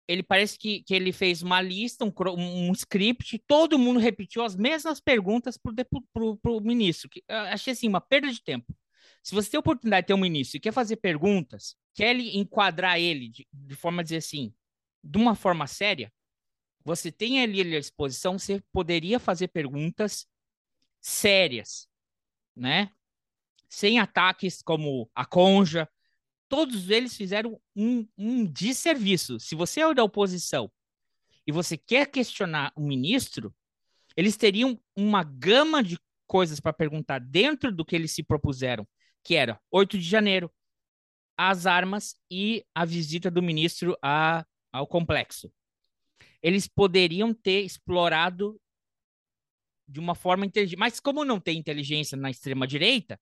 [0.08, 4.56] ele parece que, que ele fez uma lista, um, um, script, todo mundo repetiu as
[4.56, 5.71] mesmas perguntas pro,
[6.12, 7.10] pro, pro ministro.
[7.10, 8.75] Que, achei assim, uma perda de tempo.
[9.21, 12.99] Se você tem a oportunidade de ter um ministro e quer fazer perguntas, quer enquadrar
[12.99, 14.53] ele de, de forma a dizer assim,
[15.03, 16.13] de uma forma séria,
[16.86, 20.27] você tem ali à disposição, você poderia fazer perguntas
[21.01, 21.89] sérias,
[22.55, 22.91] né?
[23.67, 25.89] Sem ataques como a Conja.
[26.47, 29.39] Todos eles fizeram um, um desserviço.
[29.39, 30.71] Se você é da oposição
[31.47, 33.53] e você quer questionar o ministro,
[34.15, 38.88] eles teriam uma gama de coisas para perguntar dentro do que eles se propuseram,
[39.23, 40.51] que era 8 de janeiro,
[41.38, 45.52] as armas e a visita do ministro a, ao complexo.
[46.41, 48.60] Eles poderiam ter explorado
[49.88, 50.78] de uma forma inteligente.
[50.80, 53.19] Mas como não tem inteligência na extrema-direita,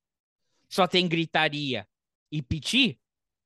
[0.69, 1.87] só tem gritaria
[2.31, 2.99] e piti,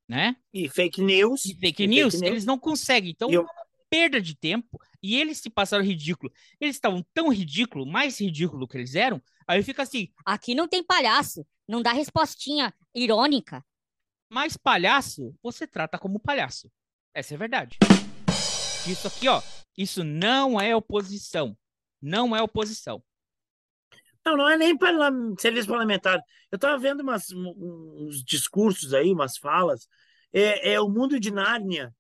[0.08, 0.36] né?
[0.54, 1.46] E fake news.
[1.46, 2.32] E fake E news, fake news.
[2.32, 3.12] eles não conseguem.
[3.12, 3.46] Então, eu-
[3.90, 4.80] perda de tempo.
[5.02, 6.32] E eles se passaram ridículo.
[6.62, 9.22] Eles estavam tão ridículo, mais ridículo que eles eram.
[9.48, 11.46] Aí fica assim, Aqui não tem palhaço.
[11.68, 13.66] Não dá respostinha irônica.
[14.30, 16.72] Mas palhaço, você trata como palhaço.
[17.14, 17.78] Essa é a verdade.
[18.88, 19.42] Isso aqui, ó,
[19.76, 21.58] isso não é oposição.
[22.02, 23.04] Não é oposição.
[24.26, 24.78] Não, não é nem
[25.40, 26.22] serviço parlamentar.
[26.52, 29.88] Eu estava vendo umas, um- uns discursos aí, umas falas,
[30.32, 31.94] é, é o mundo de Nárnia.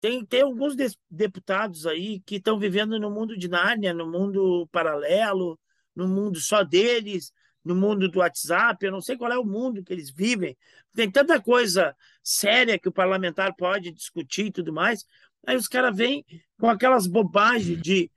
[0.00, 0.74] Tem, tem alguns
[1.10, 5.58] deputados aí que estão vivendo no mundo de Nárnia, no mundo paralelo,
[5.94, 7.32] no mundo só deles,
[7.64, 8.84] no mundo do WhatsApp.
[8.84, 10.56] Eu não sei qual é o mundo que eles vivem.
[10.94, 15.04] Tem tanta coisa séria que o parlamentar pode discutir e tudo mais.
[15.46, 16.24] Aí os caras vêm
[16.58, 18.10] com aquelas bobagens de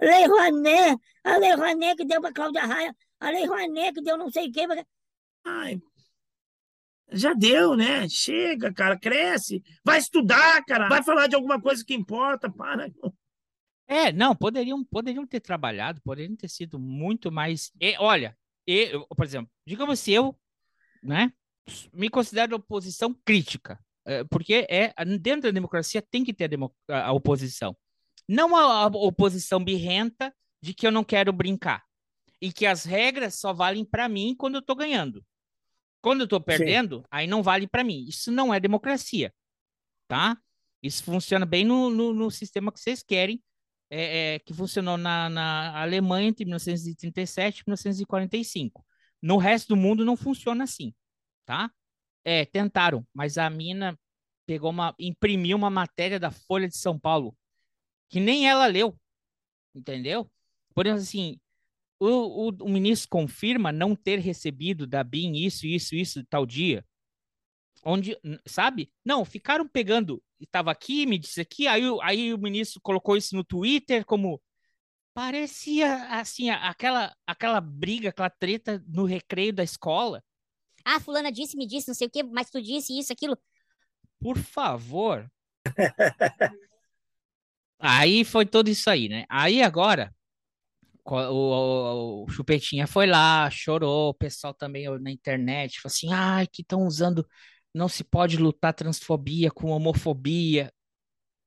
[0.00, 4.18] Lei Rouanet, a Lei Rouanet que deu para Cláudia Raia, a Lei Rouanet que deu
[4.18, 4.66] não sei quê.
[5.44, 5.80] Ai,
[7.10, 8.08] já deu, né?
[8.08, 9.62] Chega, cara, cresce.
[9.84, 10.88] Vai estudar, cara.
[10.88, 12.90] Vai falar de alguma coisa que importa, para.
[13.86, 17.70] É, não, poderiam, poderiam ter trabalhado, poderiam ter sido muito mais.
[17.80, 20.36] E, olha, eu, por exemplo, digamos se eu,
[21.02, 21.32] né,
[21.92, 26.50] me considero oposição crítica, é, porque é dentro da democracia tem que ter
[26.88, 27.76] a, a oposição,
[28.28, 31.84] não a, a oposição birrenta de que eu não quero brincar
[32.40, 35.24] e que as regras só valem para mim quando eu estou ganhando.
[36.00, 37.04] Quando eu estou perdendo, Sim.
[37.10, 38.04] aí não vale para mim.
[38.06, 39.32] Isso não é democracia,
[40.06, 40.38] tá?
[40.82, 43.42] Isso funciona bem no, no, no sistema que vocês querem,
[43.90, 48.84] é, é, que funcionou na, na Alemanha entre 1937 e 1945.
[49.22, 50.94] No resto do mundo não funciona assim,
[51.44, 51.70] tá?
[52.24, 53.98] É, tentaram, mas a mina
[54.46, 57.36] pegou uma, imprimiu uma matéria da Folha de São Paulo
[58.08, 58.98] que nem ela leu,
[59.74, 60.30] entendeu?
[60.74, 61.40] Por exemplo, assim,
[61.98, 66.84] o, o, o, ministro confirma não ter recebido da BIM isso, isso, isso, tal dia.
[67.88, 68.90] Onde, sabe?
[69.04, 73.44] Não, ficaram pegando, estava aqui, me disse aqui, aí, aí o ministro colocou isso no
[73.44, 74.42] Twitter como
[75.14, 80.20] parecia assim, aquela aquela briga, aquela treta no recreio da escola.
[80.84, 83.38] Ah, fulana disse, me disse, não sei o quê, mas tu disse isso, aquilo.
[84.18, 85.30] Por favor.
[87.78, 89.24] aí foi tudo isso aí, né?
[89.28, 90.12] Aí agora
[91.04, 96.62] o, o, Chupetinha foi lá, chorou, o pessoal também na internet falou assim: ai, que
[96.62, 97.24] estão usando,
[97.76, 100.72] não se pode lutar transfobia com homofobia.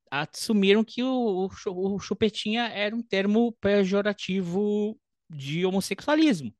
[0.08, 4.96] Assumiram que o, o, Chupetinha era um termo pejorativo
[5.28, 6.54] de homossexualismo.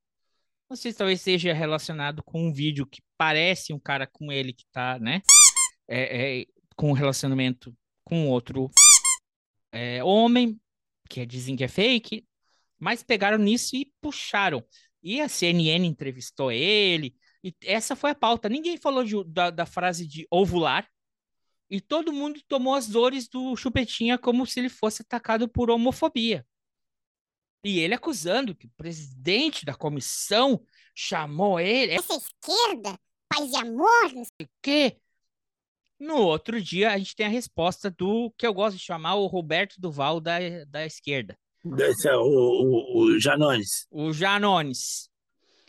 [0.69, 4.53] Não sei se talvez seja relacionado com um vídeo que parece um cara com ele
[4.53, 5.23] que tá, né?
[5.89, 7.73] É, é, com um relacionamento
[8.05, 8.71] com outro
[9.73, 10.61] é, homem,
[11.09, 12.27] que dizem que é fake,
[12.77, 14.65] mas pegaram nisso e puxaram.
[15.01, 18.49] E a CNN entrevistou ele, e essa foi a pauta.
[18.49, 20.89] Ninguém falou de, da, da frase de ovular,
[21.71, 26.45] e todo mundo tomou as dores do Chupetinha como se ele fosse atacado por homofobia.
[27.65, 31.93] E ele acusando que o presidente da comissão chamou ele.
[31.93, 32.99] Essa esquerda,
[33.29, 34.97] paz e amor, não sei o quê.
[35.99, 39.27] No outro dia, a gente tem a resposta do que eu gosto de chamar o
[39.27, 41.39] Roberto Duval da, da esquerda.
[41.79, 43.87] Esse é o, o, o Janones.
[43.91, 45.11] O Janones.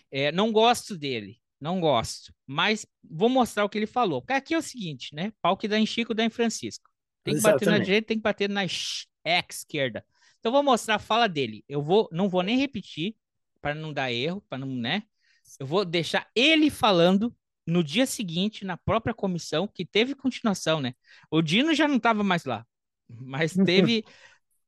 [0.10, 2.34] É, não gosto dele, não gosto.
[2.48, 4.22] Mas vou mostrar o que ele falou.
[4.22, 5.32] Porque aqui é o seguinte, né?
[5.42, 6.90] Pau que dá em Chico, dá em Francisco.
[7.24, 7.66] Tem que Exatamente.
[7.66, 10.04] bater na direita, tem que bater na esquerda.
[10.40, 11.64] Então vou mostrar a fala dele.
[11.70, 13.16] Eu vou, não vou nem repetir
[13.62, 15.04] para não dar erro, para não, né?
[15.60, 20.96] Eu vou deixar ele falando no dia seguinte na própria comissão que teve continuação, né?
[21.30, 22.66] O Dino já não estava mais lá,
[23.08, 24.04] mas teve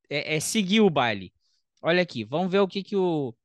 [0.08, 1.34] é, é seguir o baile.
[1.82, 3.36] Olha aqui, vamos ver o que, que o,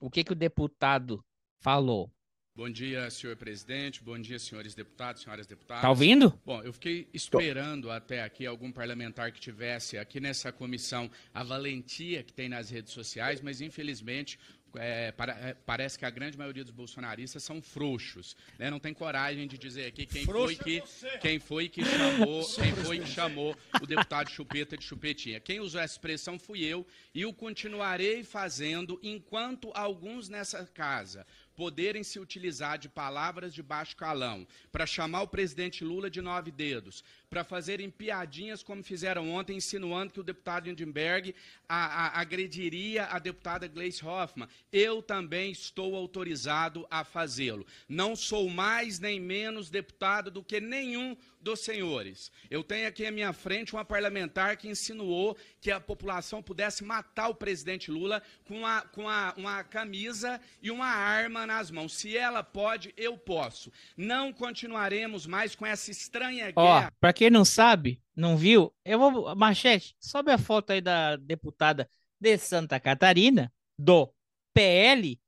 [0.00, 1.24] o que, que o deputado
[1.60, 2.12] falou.
[2.52, 4.02] Bom dia, senhor presidente.
[4.02, 5.82] Bom dia, senhores deputados, senhoras deputadas.
[5.82, 6.36] Tá ouvindo?
[6.44, 12.24] Bom, eu fiquei esperando até aqui algum parlamentar que tivesse aqui nessa comissão a valentia
[12.24, 14.36] que tem nas redes sociais, mas infelizmente
[14.76, 18.70] é, para, é, parece que a grande maioria dos bolsonaristas são frouxos, né?
[18.70, 20.82] Não tem coragem de dizer aqui quem foi que
[21.20, 25.40] quem foi que chamou quem foi que chamou o deputado Chupeta de Chupetinha.
[25.40, 31.26] Quem usou essa expressão fui eu e o continuarei fazendo enquanto alguns nessa casa
[31.60, 36.50] poderem se utilizar de palavras de baixo calão para chamar o presidente Lula de nove
[36.50, 41.32] dedos, para fazerem piadinhas como fizeram ontem, insinuando que o deputado Lindenberg
[41.68, 44.48] a, a, agrediria a deputada Gleice Hoffmann.
[44.72, 47.64] Eu também estou autorizado a fazê-lo.
[47.88, 52.30] Não sou mais nem menos deputado do que nenhum dos senhores.
[52.50, 57.28] Eu tenho aqui à minha frente uma parlamentar que insinuou que a população pudesse matar
[57.28, 61.94] o presidente Lula com, uma, com uma, uma camisa e uma arma nas mãos.
[61.94, 63.72] Se ela pode, eu posso.
[63.96, 66.88] Não continuaremos mais com essa estranha guerra.
[66.88, 69.36] Ó, para quem não sabe, não viu, eu vou.
[69.36, 71.86] Machete, sobe a foto aí da deputada
[72.18, 74.10] de Santa Catarina, do
[74.54, 75.20] PL,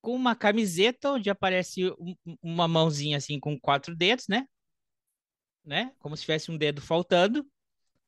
[0.00, 1.94] com uma camiseta onde aparece
[2.40, 4.48] uma mãozinha assim com quatro dedos, né?
[5.62, 5.92] né?
[5.98, 7.46] Como se tivesse um dedo faltando,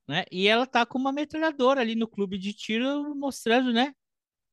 [0.08, 0.24] né?
[0.32, 3.94] E ela tá com uma metralhadora ali no clube de tiro mostrando, né?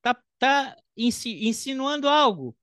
[0.02, 2.54] Tá, tá insinuando algo.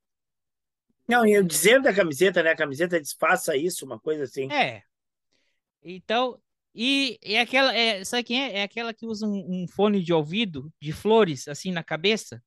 [1.09, 2.51] Não, e o dizer da camiseta, né?
[2.51, 4.53] A camiseta disfarça isso, uma coisa assim.
[4.53, 4.83] É.
[5.85, 6.41] Então,
[6.75, 8.59] e é aquela, é, sabe quem é?
[8.59, 12.43] É aquela que usa um, um fone de ouvido de flores assim na cabeça.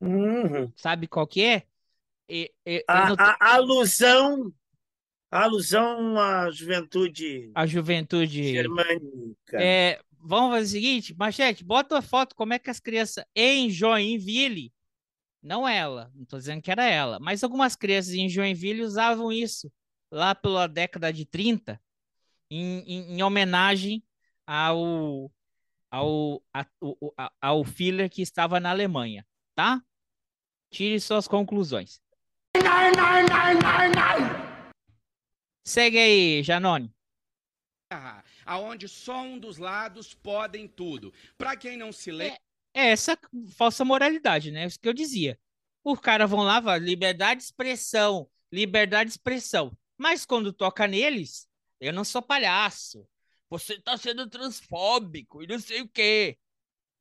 [0.00, 0.72] Uhum.
[0.76, 1.62] Sabe qual que é?
[2.28, 4.52] E- e- A, não a- alusão,
[5.30, 8.42] a alusão à juventude a juventude.
[8.44, 9.62] germânica.
[9.62, 13.70] É, vamos fazer o seguinte, Machete, bota a foto como é que as crianças em
[13.70, 14.72] Joinville,
[15.42, 19.70] não ela, não tô dizendo que era ela, mas algumas crianças em Joinville usavam isso
[20.10, 21.78] lá pela década de 30,
[22.56, 24.02] em, em, em homenagem
[24.46, 25.30] ao,
[25.90, 29.82] ao, a- o- o- a- ao filler que estava na Alemanha, tá?
[30.70, 32.00] Tire suas conclusões.
[35.66, 36.92] Segue aí, Janone.
[37.90, 41.12] guerra, aonde só um dos lados podem tudo.
[41.38, 42.38] Para quem não se lembra,
[42.76, 43.16] É essa
[43.56, 44.66] falsa moralidade, né?
[44.66, 45.38] Isso que eu dizia.
[45.84, 49.76] Os caras vão lá, vai, liberdade de expressão, liberdade de expressão.
[49.96, 51.46] Mas quando toca neles,
[51.80, 53.06] eu não sou palhaço.
[53.50, 56.38] Você tá sendo transfóbico e não sei o quê.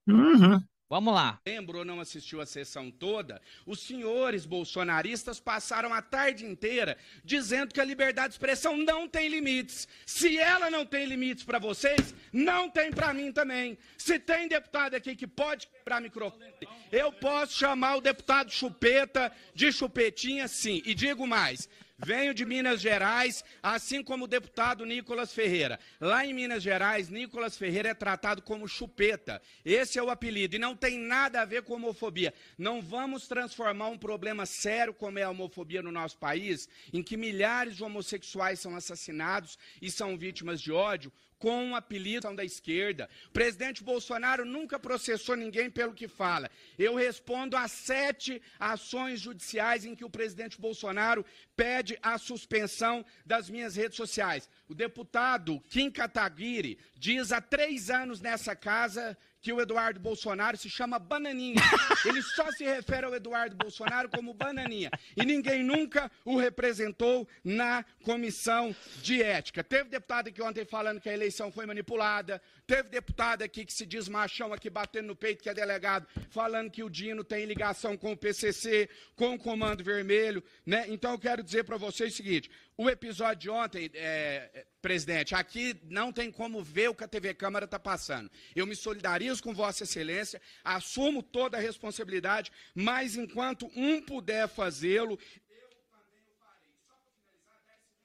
[0.08, 0.62] Uhum.
[0.94, 1.42] Vamos lá.
[1.44, 7.74] lembra ou não assistiu a sessão toda, os senhores bolsonaristas passaram a tarde inteira dizendo
[7.74, 9.88] que a liberdade de expressão não tem limites.
[10.06, 13.76] Se ela não tem limites para vocês, não tem para mim também.
[13.98, 16.54] Se tem deputado aqui que pode quebrar microfone,
[16.92, 20.80] eu posso chamar o deputado Chupeta de chupetinha, sim.
[20.86, 21.68] E digo mais.
[21.98, 25.80] Venho de Minas Gerais, assim como o deputado Nicolas Ferreira.
[26.02, 29.42] Lá em Minas Gerais, Nicolas Ferreira é tratado como chupeta.
[29.64, 30.56] Esse é o apelido.
[30.56, 32.34] E não tem nada a ver com homofobia.
[32.58, 37.16] Não vamos transformar um problema sério como é a homofobia no nosso país, em que
[37.16, 41.12] milhares de homossexuais são assassinados e são vítimas de ódio,
[41.44, 43.10] com um apelido da esquerda.
[43.28, 46.50] O presidente Bolsonaro nunca processou ninguém pelo que fala.
[46.80, 53.50] Eu respondo a sete ações judiciais em que o presidente Bolsonaro pede a suspensão das
[53.50, 54.50] minhas redes sociais.
[54.70, 60.70] O deputado Kim Kataguiri diz há três anos nessa casa que o Eduardo Bolsonaro se
[60.70, 61.62] chama Bananinha.
[62.08, 64.90] Ele só se refere ao Eduardo Bolsonaro como Bananinha.
[65.18, 69.62] E ninguém nunca o representou na comissão de ética.
[69.62, 72.42] Teve deputado aqui ontem falando que a eleição foi manipulada.
[72.66, 76.72] Teve deputado aqui que se diz machão aqui batendo no peito, que é delegado, falando
[76.72, 80.44] que o Dino tem ligação com o PCC, com o Comando Vermelho.
[80.66, 80.86] Né?
[80.88, 85.36] Então eu quero dizer para vocês o seguinte: o episódio de ontem, é, é, presidente,
[85.36, 88.30] aqui não tem como ver o que a TV Câmara está passando.
[88.56, 95.20] Eu me solidarizo com Vossa Excelência, assumo toda a responsabilidade, mas enquanto um puder fazê-lo,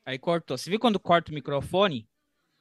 [0.09, 0.57] Aí cortou.
[0.57, 2.09] Você viu quando corta o microfone?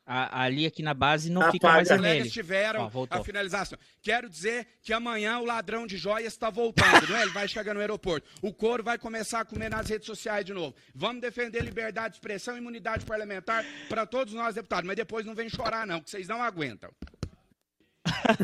[0.09, 2.31] A- ali aqui na base não fica mais os colegas nele.
[2.31, 3.77] tiveram Ó, a finalização.
[4.01, 7.23] Quero dizer que amanhã o ladrão de joias está voltando, não é?
[7.23, 8.25] Ele vai chegar no aeroporto.
[8.41, 10.73] O couro vai começar a comer nas redes sociais de novo.
[10.95, 15.35] Vamos defender liberdade de expressão e imunidade parlamentar para todos nós deputados, mas depois não
[15.35, 16.89] vem chorar não, que vocês não aguentam.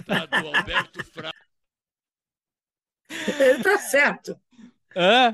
[0.06, 1.32] Tá do Alberto Fra...
[3.39, 4.38] Ele tá certo.
[4.93, 5.32] Hã?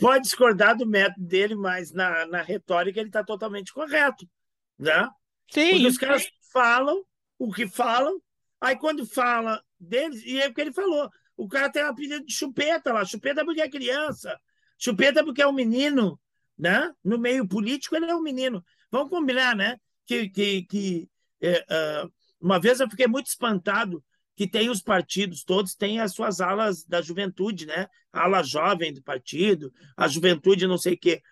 [0.00, 4.28] Pode discordar do método dele, mas na, na retórica ele está totalmente correto.
[4.76, 5.08] Né?
[5.46, 5.86] Porque Sim.
[5.86, 7.04] os caras falam
[7.38, 8.20] o que falam,
[8.60, 12.24] aí quando fala deles, e é o que ele falou, o cara tem um apelido
[12.24, 14.38] de chupeta lá, chupeta porque é criança,
[14.78, 16.18] chupeta porque é um menino,
[16.58, 16.90] né?
[17.04, 18.64] No meio político ele é um menino.
[18.90, 19.78] Vamos combinar, né?
[20.06, 21.10] Que, que, que
[21.42, 22.08] é, ah,
[22.40, 24.02] uma vez eu fiquei muito espantado
[24.36, 27.88] que tem os partidos, todos têm as suas alas da juventude, né?
[28.12, 31.22] A ala jovem do partido, a juventude não sei o quê.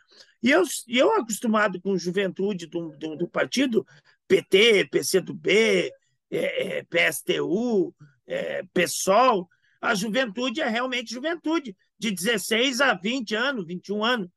[0.43, 3.87] E eu, e eu acostumado com juventude do, do, do partido,
[4.29, 5.91] PT, PCdoB,
[6.31, 7.95] é, é, PSTU,
[8.27, 9.49] é, PSOL,
[9.81, 14.29] a juventude é realmente juventude, de 16 a 20 anos, 21 anos.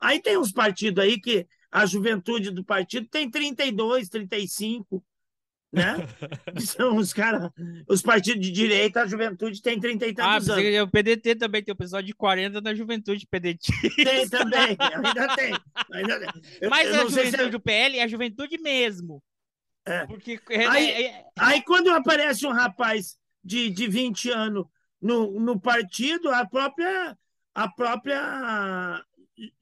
[0.00, 5.04] Aí tem uns partidos aí que a juventude do partido tem 32, 35,
[5.74, 5.96] né?
[6.60, 7.50] São os caras,
[7.88, 10.62] os partidos de direita, a juventude tem 30 e Ah, tantos anos.
[10.62, 13.72] pensei que o PDT também tem o pessoal de 40 da juventude PDT.
[13.96, 15.54] Tem também, ainda tem.
[15.92, 16.42] Ainda tem.
[16.60, 19.22] Eu- Mas eu a juventude é- do PL é a juventude mesmo.
[19.86, 20.06] É.
[20.06, 24.64] Porque é- Aí- é- Aí, quando aparece um rapaz de, de 20 anos
[25.02, 27.18] no, no partido, a própria,
[27.54, 29.02] a própria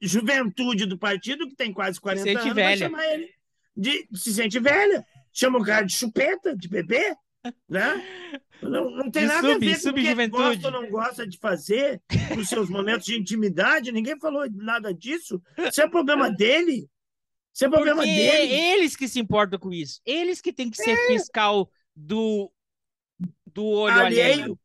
[0.01, 2.77] juventude do partido, que tem quase 40 sente anos, vai velha.
[2.85, 3.29] chamar ele
[3.75, 4.07] de.
[4.13, 5.05] Se sente velha.
[5.33, 7.15] Chama o cara de chupeta, de bebê,
[7.67, 8.39] né?
[8.61, 10.89] Não, não tem De nada a sub- ver com o que ele gosta ou não
[10.89, 12.01] gosta de fazer
[12.35, 13.91] nos seus momentos de intimidade.
[13.91, 15.41] Ninguém falou nada disso.
[15.57, 16.87] Isso é problema dele.
[17.53, 18.53] Isso é problema porque dele.
[18.53, 19.99] eles que se importam com isso.
[20.05, 22.51] Eles que têm que ser fiscal do,
[23.51, 24.33] do olho Alheio.
[24.33, 24.59] alheio.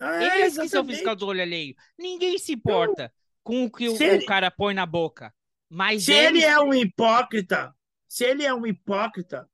[0.00, 0.94] Ah, Eles que são exatamente.
[0.96, 1.74] fiscal do olho alheio.
[1.98, 3.12] Ninguém se importa
[3.42, 5.34] com o que o, ele- o cara põe na boca.
[5.68, 7.74] Mas Se ele eles- é um hipócrita,
[8.06, 9.46] Se ele é um hipócrita,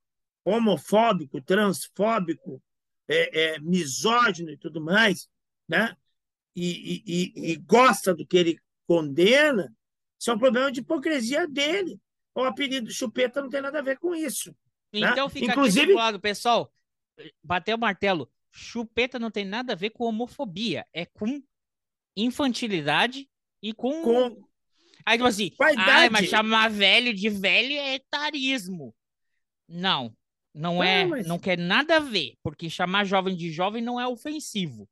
[0.45, 2.61] homofóbico, transfóbico,
[3.07, 5.27] é, é, misógino e tudo mais,
[5.67, 5.97] né?
[6.55, 9.75] E, e, e, gosta do que ele condena,
[10.17, 11.99] isso é um problema de hipocrisia dele.
[12.33, 14.55] O apelido chupeta não tem nada a ver com isso.
[14.93, 15.09] Né?
[15.11, 15.33] Então né?
[15.33, 16.71] fica Inclusive, aqui lado, pessoal.
[17.43, 18.29] Bateu o martelo.
[18.51, 20.85] Chupeta não tem nada a ver com homofobia.
[20.93, 21.41] É com
[22.15, 23.29] infantilidade
[23.61, 24.01] e com.
[24.01, 24.45] com
[25.05, 26.11] Aí, tipo assim, Vaidade.
[26.11, 28.95] mas chamar velho de velho é etarismo.
[29.67, 30.15] Não,
[30.55, 33.99] não é, Não, mas- não quer nada a ver, porque chamar jovem de jovem não
[33.99, 34.87] é ofensivo.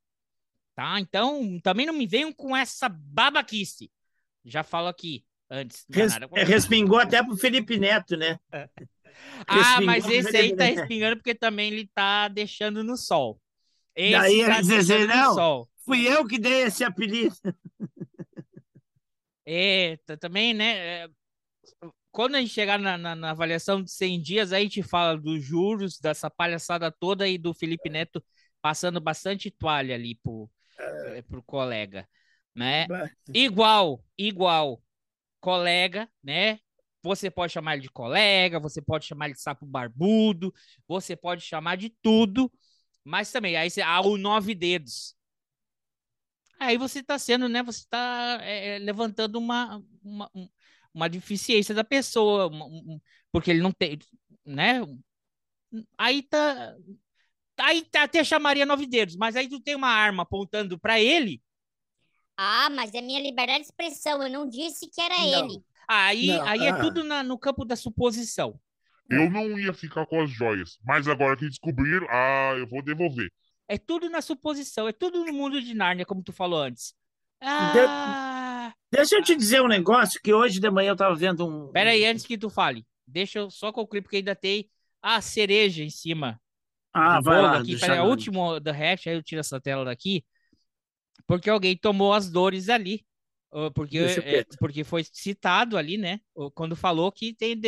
[0.76, 0.99] Tá?
[0.99, 3.89] Então, também não me venham com essa babaquice.
[4.43, 5.86] Já falo aqui antes.
[5.91, 8.38] é res- nada é, respingou até pro Felipe Neto, né?
[9.47, 13.39] Ah, respingou mas esse aí tá respingando porque também ele tá deixando no sol.
[13.95, 15.34] Esse Daí ele tá diz deixando no não.
[15.36, 15.70] sol.
[15.86, 17.36] Fui eu que dei esse apelido.
[19.45, 21.07] É, também, né?
[22.14, 24.84] É, Quando a gente chegar na, na- na avaliação de 100 dias, aí a gente
[24.84, 28.24] fala dos juros, dessa palhaçada toda e do Felipe Neto
[28.61, 30.49] passando bastante toalha ali pro,
[31.05, 32.07] eh, pro colega,
[32.55, 32.89] né?
[33.34, 34.84] Igual, igual,
[35.41, 36.59] colega, né?
[37.03, 40.53] Você pode chamar ele de colega, você pode chamar ele de sapo barbudo,
[40.88, 42.51] você pode chamar de tudo,
[43.05, 45.16] mas também, aí você, ah, o nove dedos.
[46.59, 47.61] Aí você está sendo, né?
[47.64, 48.39] Você está
[48.82, 50.49] levantando uma, uma, um-
[50.93, 53.99] uma deficiência da pessoa, um- um- porque ele não tem,
[54.45, 54.81] né?
[55.97, 56.75] Aí tá,
[57.59, 61.41] aí tá, até chamaria nove dedos, mas aí tu tem uma arma apontando para ele,
[62.37, 64.21] Ah, mas é minha liberdade de expressão.
[64.23, 65.47] Eu não disse que era Não.
[65.47, 65.63] ele.
[65.87, 66.79] aí, Não, aí é ah.
[66.81, 68.59] tudo na- no campo da suposição.
[69.09, 73.31] Eu não ia ficar com as joias, mas agora que descobriram, ah, eu vou devolver.
[73.67, 76.93] É tudo na suposição, é tudo no mundo de Nárnia, como tu falou antes.
[77.59, 78.42] De- Ah,
[78.91, 81.71] Deixa eu te dizer um negócio que hoje de manhã eu estava vendo um.
[81.71, 84.69] pera aí, antes que tu fale, deixa eu só concluir, porque ainda tem
[85.01, 86.39] a cereja em cima
[86.93, 87.57] Ah, vai lá.
[87.57, 87.76] aqui.
[87.76, 90.24] Pera eu- o último da hash, aí eu tiro essa tela daqui,
[91.28, 93.05] porque alguém tomou as dores ali.
[93.76, 96.19] Porque, é, porque foi citado ali, né?
[96.55, 97.59] Quando falou que tem,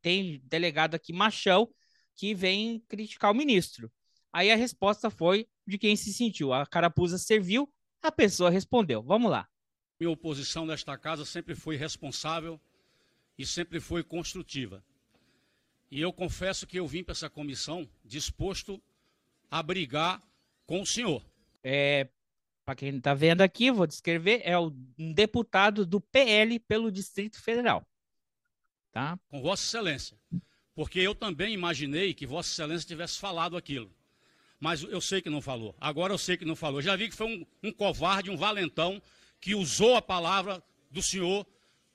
[0.00, 1.68] tem delegado aqui machão
[2.16, 3.92] que vem criticar o ministro.
[4.32, 6.50] Aí a resposta foi de quem se sentiu.
[6.54, 9.02] A carapuça serviu, a pessoa respondeu.
[9.02, 9.46] Vamos lá.
[9.98, 12.60] Minha oposição nesta casa sempre foi responsável
[13.38, 14.84] e sempre foi construtiva.
[15.90, 18.82] E eu confesso que eu vim para essa comissão disposto
[19.50, 20.20] a brigar
[20.66, 21.24] com o senhor.
[21.62, 22.08] É,
[22.64, 27.40] para quem está vendo aqui, vou descrever, é o, um deputado do PL pelo Distrito
[27.40, 27.86] Federal.
[28.90, 29.18] Tá?
[29.28, 30.16] com Vossa Excelência,
[30.72, 33.92] porque eu também imaginei que Vossa Excelência tivesse falado aquilo.
[34.60, 35.74] Mas eu sei que não falou.
[35.80, 36.80] Agora eu sei que não falou.
[36.80, 39.02] Já vi que foi um, um covarde, um valentão,
[39.44, 41.46] que usou a palavra do senhor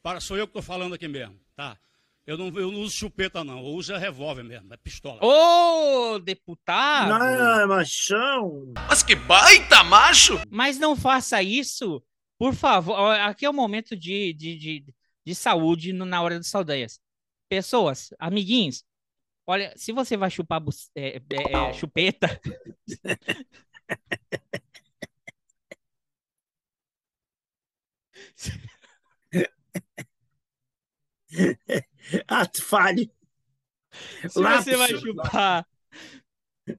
[0.03, 0.19] para.
[0.19, 1.79] Sou eu que estou falando aqui mesmo, tá?
[2.27, 3.57] Eu não, eu não uso chupeta, não.
[3.57, 5.19] Eu uso é revólver mesmo, é pistola.
[5.25, 7.11] Ô, deputado!
[7.11, 8.71] Ah, machão.
[8.87, 10.39] Mas que baita macho!
[10.47, 12.03] Mas não faça isso,
[12.37, 12.95] por favor.
[13.21, 14.85] Aqui é o momento de, de, de,
[15.25, 17.01] de saúde na hora das saudanhas.
[17.49, 18.85] Pessoas, amiguinhos,
[19.47, 20.61] olha, se você vai chupar
[20.95, 21.21] é, é,
[21.51, 22.39] é, chupeta.
[32.27, 33.09] Ato falho.
[34.29, 35.65] Se você vai chupar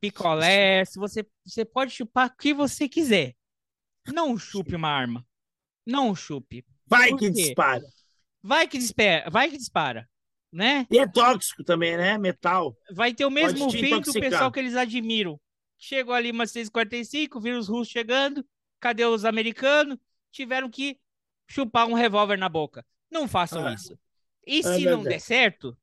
[0.01, 3.35] picolé, se você, você pode chupar o que você quiser.
[4.07, 5.27] Não chupe uma arma.
[5.87, 6.65] Não chupe.
[6.87, 7.85] Vai que dispara.
[8.43, 10.09] Vai que dispara, vai que dispara,
[10.51, 10.87] né?
[10.91, 12.17] E é tóxico também, né?
[12.17, 12.77] Metal.
[12.91, 14.31] Vai ter o mesmo fim do intoxicar.
[14.31, 15.39] pessoal que eles admiram.
[15.79, 18.45] Chegou ali umas 6h45, viram os russos chegando.
[18.79, 19.99] Cadê os americanos?
[20.31, 20.99] Tiveram que
[21.51, 22.85] chupar um revólver na boca.
[23.11, 23.99] Não façam Ah, isso.
[24.47, 25.77] E é se não der certo,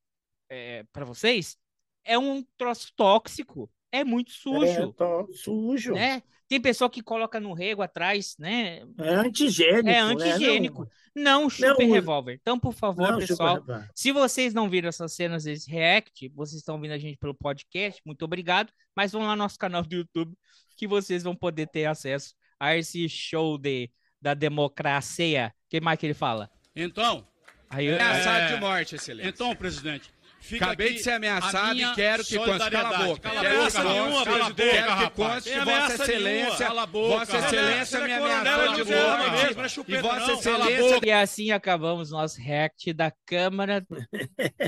[0.49, 1.57] é, para vocês,
[2.03, 3.69] é um troço tóxico.
[3.91, 5.93] É muito É, sujo, tó- sujo.
[5.93, 6.21] né?
[6.47, 8.81] Tem pessoa que coloca no rego atrás, né?
[8.99, 9.79] É antigênico.
[9.79, 9.99] É né?
[9.99, 10.89] antigênico.
[11.13, 12.37] Não chupem Não, revólver.
[12.41, 13.63] Então, por favor, Não, não pessoal,
[13.93, 18.01] se vocês não viram essas cenas desse react, vocês estão vendo a gente pelo podcast,
[18.05, 18.71] muito obrigado.
[18.95, 20.33] Mas vão lá no nosso canal do YouTube
[20.77, 23.89] que vocês vão poder ter acesso a esse show de,
[24.21, 25.53] da democracia.
[25.65, 26.49] O que mais que ele fala?
[26.75, 27.25] Então,
[27.69, 28.53] Aí, Ameaçado É.
[28.55, 29.29] de morte, excelência.
[29.29, 30.09] então, presidente,
[30.39, 32.69] fica Acabei aqui de ser ameaçado e quero que conste.
[32.71, 33.19] Cala a boca.
[33.19, 33.83] Cala a boca, conste.
[33.83, 35.93] nenhuma, Cala a boca, Quero que conste Vossa.
[36.03, 37.17] Excelência, Cala a boca.
[37.25, 39.91] Vossa Excelência me ameaçou de morte.
[39.91, 43.85] E Vossa Excelência E assim acabamos nosso react da Câmara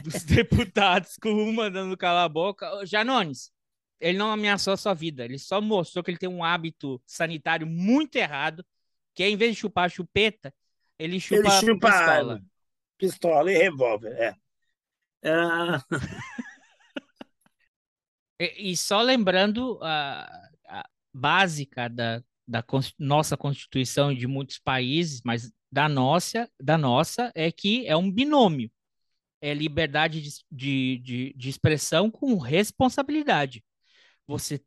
[0.03, 2.69] dos Deputados com um mandando calar a boca.
[2.85, 3.49] Janones,
[4.01, 7.65] ele não ameaçou a sua vida, ele só mostrou que ele tem um hábito sanitário
[7.65, 8.61] muito errado,
[9.13, 10.53] que em vez de chupar chupeta,
[10.97, 12.41] ele chupa, Ele chupa pistola.
[12.97, 14.35] Pistola e revólver, é.
[15.23, 15.83] Ah,
[18.39, 22.63] E, e só lembrando a, a básica da, da
[22.97, 28.09] nossa Constituição e de muitos países, mas da nossa, da nossa é que é um
[28.09, 28.71] binômio.
[29.41, 33.63] É liberdade de, de, de, de expressão com responsabilidade.
[34.25, 34.61] Você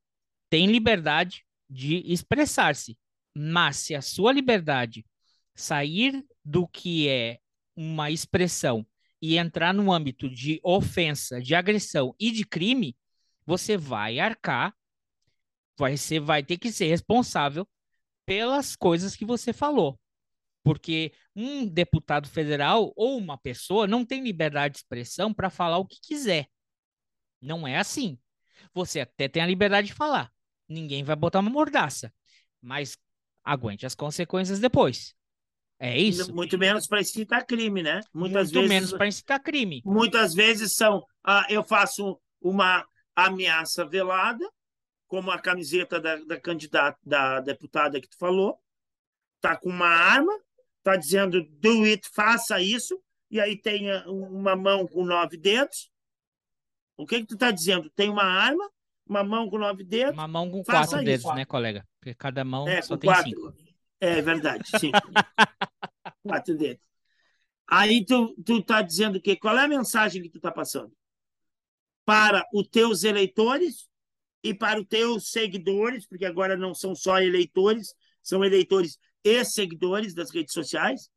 [0.48, 2.96] tem liberdade de expressar-se,
[3.34, 5.06] mas se a sua liberdade
[5.54, 7.38] sair do que é
[7.76, 8.86] uma expressão
[9.20, 12.96] e entrar no âmbito de ofensa, de agressão e de crime,
[13.46, 14.74] você vai arcar,
[15.78, 17.68] vai ser, vai ter que ser responsável
[18.26, 19.98] pelas coisas que você falou.
[20.62, 25.86] Porque um deputado federal ou uma pessoa não tem liberdade de expressão para falar o
[25.86, 26.46] que quiser.
[27.40, 28.18] Não é assim.
[28.72, 30.30] Você até tem a liberdade de falar.
[30.68, 32.12] Ninguém vai botar uma mordaça.
[32.60, 32.96] Mas
[33.44, 35.14] aguente as consequências depois.
[35.78, 36.32] É isso.
[36.32, 38.00] Muito menos para incitar crime, né?
[38.14, 39.82] Muitas Muito vezes, menos para incitar crime.
[39.84, 41.04] muitas vezes são.
[41.24, 42.86] ah, eu faço uma
[43.16, 44.48] ameaça velada,
[45.08, 48.58] como a camiseta da, da candidata, da deputada que tu falou,
[49.40, 50.32] tá com uma arma,
[50.84, 55.90] tá dizendo do it, faça isso, e aí tem ah, uma mão com nove dedos.
[56.96, 57.90] O que que tu tá dizendo?
[57.90, 58.70] Tem uma arma,
[59.04, 60.14] uma mão com nove dedos.
[60.14, 61.34] Uma mão com quatro dedos, isso.
[61.34, 61.84] né, colega?
[62.02, 63.14] Porque cada mão É, só tem quatro.
[63.14, 63.54] cinco.
[64.00, 65.08] É verdade, cinco.
[66.26, 66.82] quatro dedos.
[67.68, 69.36] Aí tu, tu tá dizendo o quê?
[69.36, 70.92] Qual é a mensagem que tu tá passando?
[72.04, 73.88] Para os teus eleitores
[74.42, 80.14] e para os teus seguidores, porque agora não são só eleitores, são eleitores e seguidores
[80.14, 81.10] das redes sociais.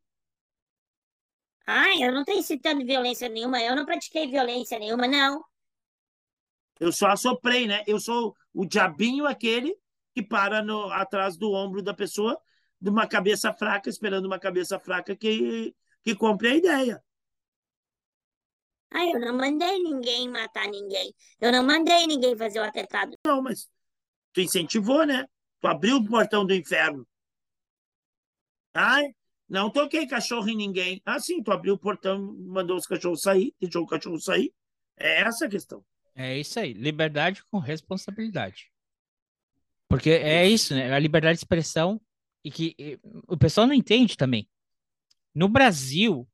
[1.67, 5.43] Ai, eu não tô incitando violência nenhuma, eu não pratiquei violência nenhuma, não.
[6.79, 7.83] Eu só assoprei, né?
[7.87, 9.75] Eu sou o diabinho aquele
[10.15, 12.39] que para no, atrás do ombro da pessoa
[12.79, 17.03] de uma cabeça fraca, esperando uma cabeça fraca que, que compre a ideia.
[18.91, 21.13] Ai, eu não mandei ninguém matar ninguém.
[21.41, 23.17] Eu não mandei ninguém fazer o atentado.
[23.25, 23.67] Não, mas
[24.31, 25.25] tu incentivou, né?
[25.59, 27.05] Tu abriu o portão do inferno.
[28.73, 29.13] Ai,
[29.49, 31.01] não toquei cachorro em ninguém.
[31.05, 34.53] Ah, sim, tu abriu o portão, mandou os cachorros sair, deixou o cachorro sair.
[34.95, 35.83] É essa a questão.
[36.15, 36.71] É isso aí.
[36.71, 38.71] Liberdade com responsabilidade.
[39.87, 40.91] Porque é isso, né?
[40.93, 42.01] A liberdade de expressão
[42.43, 44.49] e que e, o pessoal não entende também.
[45.33, 46.27] No Brasil,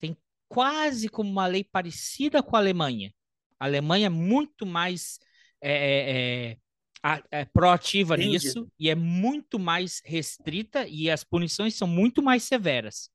[0.00, 0.16] tem
[0.48, 3.14] quase como uma lei parecida com a Alemanha.
[3.58, 5.18] A Alemanha é muito mais
[5.60, 6.58] é, é,
[7.04, 8.32] é, é proativa Rígida.
[8.32, 13.10] nisso e é muito mais restrita e as punições são muito mais severas.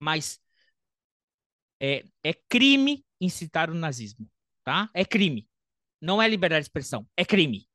[0.00, 0.40] Mas
[1.80, 4.28] é, é crime incitar o nazismo,
[4.64, 4.90] tá?
[4.94, 5.48] É crime.
[6.00, 7.67] Não é liberdade de expressão, é crime.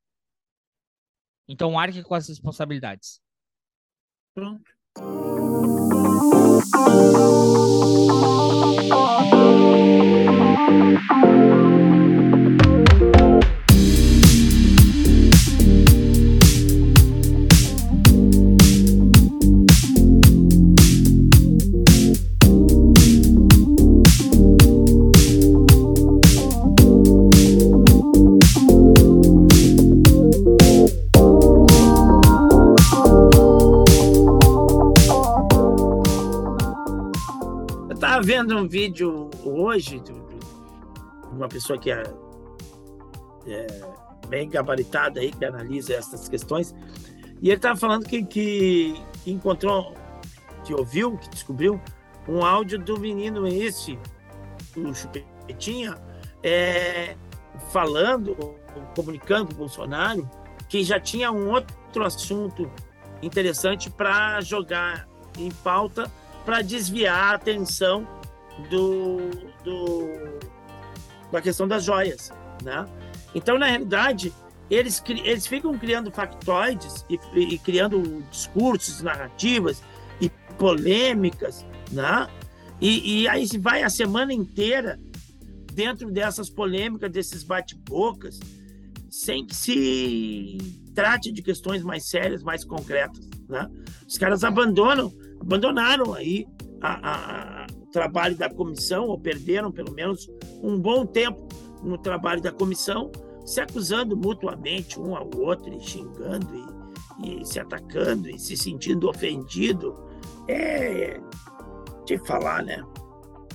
[1.48, 3.20] Então arque com as responsabilidades.
[4.34, 4.64] Pronto.
[38.44, 40.12] Vendo um vídeo hoje de
[41.32, 42.02] uma pessoa que é,
[43.46, 43.66] é
[44.28, 46.74] bem gabaritada aí, que analisa essas questões,
[47.40, 49.94] e ele estava falando que, que, encontrou,
[50.64, 51.80] que ouviu, que descobriu
[52.28, 53.98] um áudio do menino esse,
[54.76, 55.96] o Chupetinha,
[56.42, 57.16] é,
[57.70, 58.36] falando,
[58.94, 60.28] comunicando para o Bolsonaro,
[60.68, 62.70] que já tinha um outro assunto
[63.22, 66.10] interessante para jogar em pauta
[66.44, 68.06] para desviar a atenção
[68.70, 69.18] do,
[69.64, 70.08] do,
[71.32, 72.30] da questão das joias,
[72.62, 72.86] né?
[73.34, 74.32] Então, na realidade,
[74.70, 79.82] eles, eles ficam criando factoides e, e criando discursos, narrativas
[80.20, 82.28] e polêmicas, né?
[82.80, 84.98] E, e aí se vai a semana inteira
[85.72, 88.38] dentro dessas polêmicas, desses bate-bocas,
[89.10, 90.58] sem que se
[90.94, 93.68] trate de questões mais sérias, mais concretas, né?
[94.06, 96.46] Os caras abandonam, abandonaram aí
[96.80, 97.53] a- a-
[97.98, 100.28] trabalho da comissão, ou perderam pelo menos
[100.60, 101.46] um bom tempo
[101.80, 103.12] no trabalho da comissão,
[103.46, 106.48] se acusando mutuamente um ao outro, e xingando,
[107.22, 109.96] e, e se atacando, e se sentindo ofendido.
[110.48, 111.20] É.
[112.04, 112.84] De falar, né?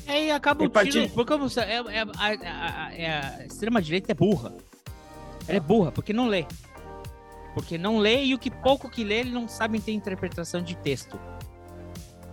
[0.08, 1.10] É, e acaba o tiro.
[1.14, 4.56] Porque você- é, é- é a extrema-direita é burra.
[5.48, 6.46] Ela é burra, porque não lê.
[7.54, 10.78] Porque não lê e o que pouco que lê, ele não sabe ter interpretação de
[10.78, 11.20] texto.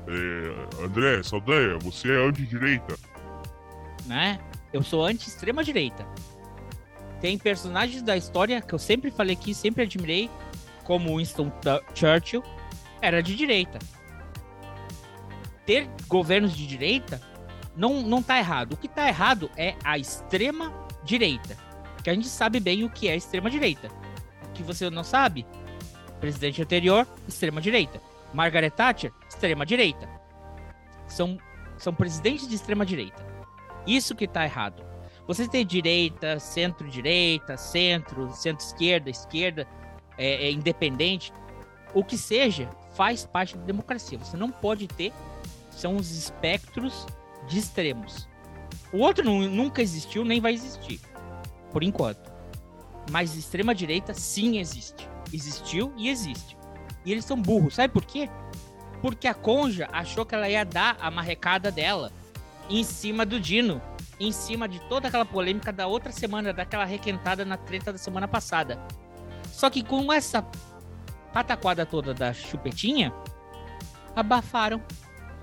[0.09, 2.97] É, André, Saldanha, você é anti-direita.
[4.07, 4.39] né?
[4.73, 6.07] Eu sou anti-extrema direita.
[7.21, 10.31] Tem personagens da história que eu sempre falei aqui, sempre admirei,
[10.85, 11.51] como Winston
[11.95, 12.43] Churchill,
[13.01, 13.79] era de direita.
[15.65, 17.21] Ter governos de direita
[17.77, 18.75] não, não tá errado.
[18.75, 20.73] O que tá errado é a extrema
[21.05, 21.57] direita.
[22.05, 23.89] Que a gente sabe bem o que é extrema direita.
[24.45, 25.45] O que você não sabe?
[26.21, 28.01] Presidente anterior, extrema direita.
[28.33, 30.09] Margaret Thatcher, extrema direita.
[31.07, 31.39] São,
[31.77, 33.25] são presidentes de extrema direita.
[33.87, 34.83] Isso que tá errado.
[35.27, 39.67] Você tem direita, centro-direita, centro, centro-esquerda, esquerda,
[40.17, 41.33] é, é, independente,
[41.93, 44.19] o que seja, faz parte da democracia.
[44.19, 45.13] Você não pode ter,
[45.71, 47.07] são os espectros
[47.49, 48.29] de extremos.
[48.93, 51.01] O outro não, nunca existiu, nem vai existir,
[51.73, 52.33] por enquanto.
[53.11, 55.09] Mas extrema-direita sim existe.
[55.33, 56.57] Existiu e existe.
[57.05, 57.75] E eles são burros.
[57.75, 58.29] Sabe por quê?
[59.01, 62.13] Porque a Conja achou que ela ia dar a marrecada dela
[62.69, 63.81] em cima do Dino
[64.19, 68.27] em cima de toda aquela polêmica da outra semana, daquela requentada na treta da semana
[68.27, 68.81] passada.
[69.53, 70.43] Só que com essa
[71.33, 73.13] pataquada toda da chupetinha,
[74.15, 74.83] abafaram.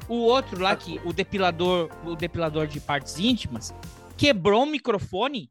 [0.09, 3.73] O outro lá que o depilador, o depilador de partes íntimas,
[4.17, 5.49] quebrou o microfone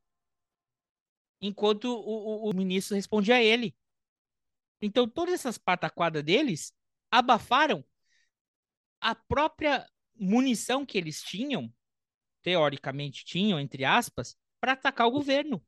[1.41, 3.75] enquanto o, o, o ministro respondia a ele.
[4.81, 6.75] Então todas essas pataquadas deles
[7.11, 7.83] abafaram
[9.03, 11.71] a própria munição que eles tinham
[12.41, 15.63] teoricamente tinham, entre aspas, para atacar o governo.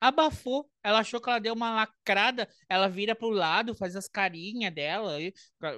[0.00, 0.68] Abafou.
[0.82, 5.20] Ela achou que ela deu uma lacrada, ela vira pro lado, faz as carinhas dela.
[5.20, 5.32] E,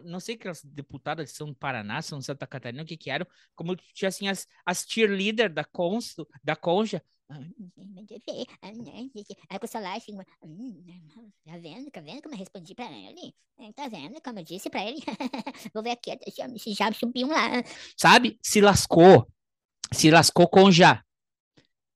[0.05, 3.11] não sei que as deputadas são do Paraná, são de Santa Catarina, o que que
[3.11, 3.27] eram.
[3.55, 7.03] Como tinha assim as, as cheerleader da, Consto, da Conja.
[9.49, 11.91] Aí com o celular assim, tá vendo?
[11.91, 13.35] Tá vendo como eu respondi pra ele?
[13.75, 15.01] Tá vendo como eu disse pra ele?
[15.75, 16.11] Vou ver aqui,
[16.59, 17.63] se já subiu lá.
[17.97, 18.39] Sabe?
[18.43, 19.27] Se lascou
[19.95, 21.03] se lascou com já.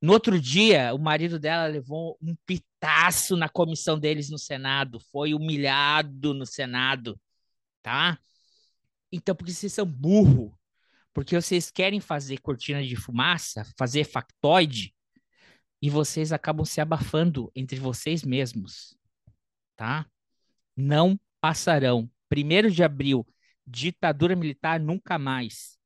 [0.01, 5.35] No outro dia, o marido dela levou um pitaço na comissão deles no Senado, foi
[5.35, 7.21] humilhado no Senado,
[7.83, 8.17] tá?
[9.11, 10.57] Então, porque vocês são burro,
[11.13, 14.95] porque vocês querem fazer cortina de fumaça, fazer factoide,
[15.81, 18.97] e vocês acabam se abafando entre vocês mesmos,
[19.77, 20.07] tá?
[20.77, 22.11] Não passarão.
[22.29, 23.27] Primeiro de abril,
[23.67, 25.79] ditadura militar nunca mais,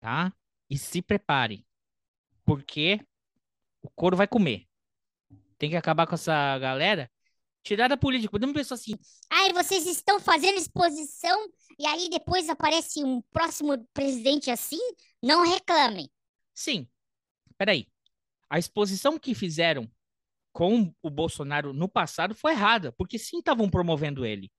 [0.00, 0.32] tá?
[0.68, 1.64] E se preparem,
[2.44, 3.00] porque
[3.82, 4.66] o couro vai comer.
[5.58, 7.10] Tem que acabar com essa galera.
[7.62, 8.30] Tirar da política.
[8.30, 8.94] Podemos pensar assim.
[9.28, 11.46] Ai, vocês estão fazendo exposição
[11.78, 14.80] e aí depois aparece um próximo presidente assim?
[15.22, 16.10] Não reclamem.
[16.54, 16.88] Sim.
[17.58, 17.89] Peraí.
[18.50, 19.88] A exposição que fizeram
[20.52, 24.50] com o Bolsonaro no passado foi errada, porque sim estavam promovendo ele.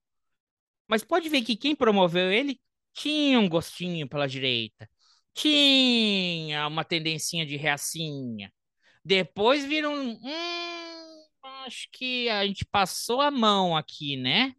[0.87, 2.59] Mas pode ver que quem promoveu ele
[2.93, 4.89] tinha um gostinho pela direita,
[5.33, 8.51] tinha uma tendencinha de reacinha.
[9.03, 9.93] Depois viram.
[9.93, 11.23] Hum,
[11.65, 14.53] acho que a gente passou a mão aqui, né?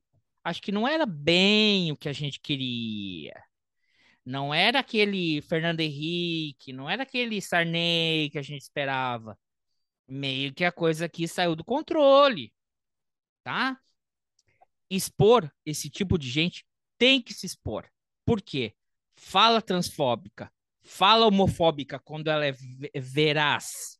[0.44, 3.34] Acho que não era bem o que a gente queria.
[4.24, 9.38] Não era aquele Fernando Henrique, não era aquele Sarney que a gente esperava.
[10.06, 12.52] Meio que a coisa aqui saiu do controle,
[13.42, 13.78] tá?
[14.88, 16.64] Expor esse tipo de gente
[16.98, 17.88] tem que se expor.
[18.24, 18.74] Por quê?
[19.16, 20.52] Fala transfóbica,
[20.82, 22.52] fala homofóbica quando ela é
[23.00, 23.98] veraz,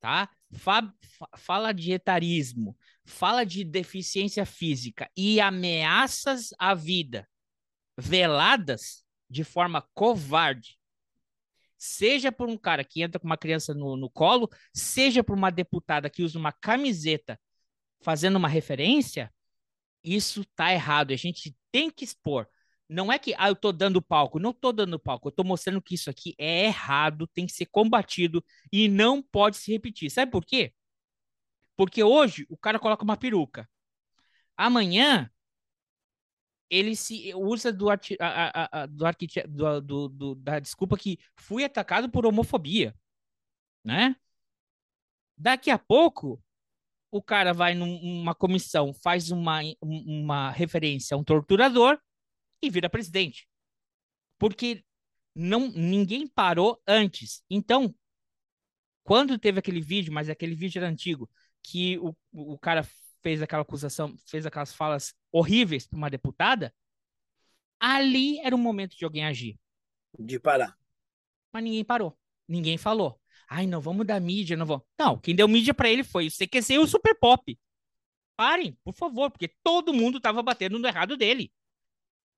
[0.00, 0.28] tá?
[0.52, 0.92] Fa
[1.36, 7.28] fala de etarismo, fala de deficiência física e ameaças à vida
[7.96, 10.78] veladas de forma covarde,
[11.78, 15.50] seja por um cara que entra com uma criança no, no colo, seja por uma
[15.50, 17.40] deputada que usa uma camiseta
[18.02, 19.32] fazendo uma referência,
[20.04, 21.12] isso tá errado.
[21.12, 22.46] A gente tem que expor.
[22.88, 25.80] Não é que ah, eu tô dando palco, não tô dando palco, eu tô mostrando
[25.80, 30.10] que isso aqui é errado, tem que ser combatido e não pode se repetir.
[30.10, 30.74] Sabe por quê?
[31.76, 33.68] Porque hoje o cara coloca uma peruca.
[34.56, 35.30] Amanhã
[36.70, 39.04] ele se usa do, arti, a, a, a, do,
[39.48, 42.94] do, do, do, da desculpa que fui atacado por homofobia,
[43.84, 44.14] né?
[45.36, 46.42] Daqui a pouco
[47.10, 51.98] o cara vai numa comissão, faz uma, uma referência a um torturador
[52.62, 53.48] e vira presidente.
[54.38, 54.84] Porque
[55.34, 57.42] não ninguém parou antes.
[57.50, 57.92] Então,
[59.02, 61.28] quando teve aquele vídeo, mas aquele vídeo era antigo,
[61.62, 62.86] que o, o cara
[63.22, 66.74] fez aquela acusação, fez aquelas falas horríveis para uma deputada,
[67.78, 69.58] ali era o momento de alguém agir.
[70.18, 70.76] De parar.
[71.52, 72.18] Mas ninguém parou.
[72.48, 73.20] Ninguém falou.
[73.48, 74.84] Ai, não vamos dar mídia, não vamos.
[74.98, 77.58] Não, quem deu mídia para ele foi o CQC e o Super Pop.
[78.36, 81.52] Parem, por favor, porque todo mundo estava batendo no errado dele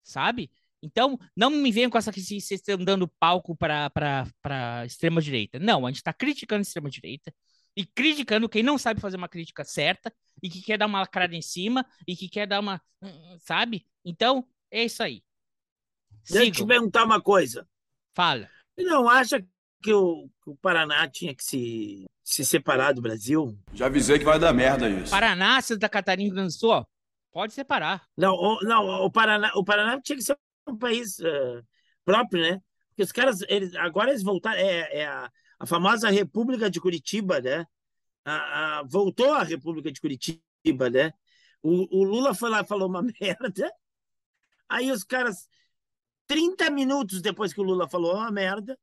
[0.03, 0.51] sabe?
[0.82, 5.59] Então, não me venham com essa que vocês estão dando palco para extrema-direita.
[5.59, 7.34] Não, a gente está criticando a extrema-direita
[7.76, 11.36] e criticando quem não sabe fazer uma crítica certa e que quer dar uma lacrada
[11.36, 12.82] em cima e que quer dar uma.
[13.39, 13.86] Sabe?
[14.03, 15.24] Então, é isso aí.
[16.30, 17.67] Deixa eu te perguntar uma coisa.
[18.13, 18.49] Fala.
[18.76, 19.45] Você não acha
[19.82, 23.57] que o, que o Paraná tinha que se, se separar do Brasil?
[23.74, 25.11] Já avisei que vai dar merda isso.
[25.11, 26.88] Paraná, Santa Catarina dançou?
[27.32, 28.05] Pode separar.
[28.17, 31.65] Não, o, não o, Paraná, o Paraná tinha que ser um país uh,
[32.03, 32.61] próprio, né?
[32.89, 35.32] Porque os caras, eles, agora eles voltaram, é, é a,
[35.62, 37.68] a famosa República de Curitiba, né?
[38.26, 41.14] A, a, voltou a República de Curitiba, né?
[41.62, 43.72] O, o Lula foi lá e falou uma merda.
[44.68, 45.47] Aí os caras,
[46.26, 48.76] 30 minutos depois que o Lula falou uma merda,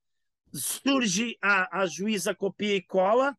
[0.55, 3.37] surge a, a juíza copia e cola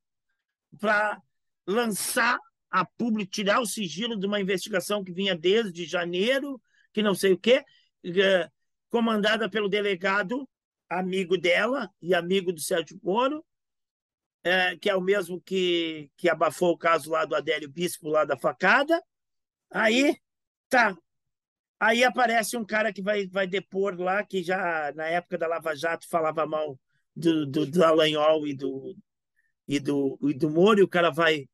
[0.78, 1.22] para
[1.66, 2.38] lançar
[2.70, 6.62] a público, tirar o sigilo de uma investigação que vinha desde janeiro,
[6.92, 7.64] que não sei o quê,
[8.04, 8.52] é,
[8.90, 10.46] comandada pelo delegado
[10.90, 13.46] amigo dela e amigo do Sérgio Moro,
[14.44, 18.26] é, que é o mesmo que, que abafou o caso lá do Adélio Bispo, lá
[18.26, 19.02] da facada.
[19.70, 20.18] Aí,
[20.70, 20.98] tá.
[21.80, 25.76] Aí aparece um cara que vai, vai depor lá, que já na época da Lava
[25.76, 26.78] Jato falava mal
[27.16, 28.96] do, do, do Dallagnol e do,
[29.68, 31.48] e, do, e do Moro, e o cara vai,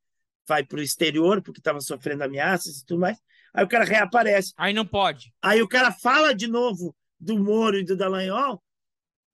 [0.48, 3.20] vai para o exterior porque estava sofrendo ameaças e tudo mais.
[3.54, 4.54] Aí o cara reaparece.
[4.58, 5.34] Aí não pode.
[5.42, 8.62] Aí o cara fala de novo do Moro e do Dallagnol,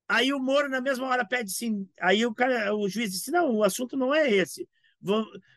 [0.08, 1.88] Aí o Moro, na mesma hora, pede sim.
[2.00, 4.68] Aí o, cara, o juiz disse: não, o assunto não é esse.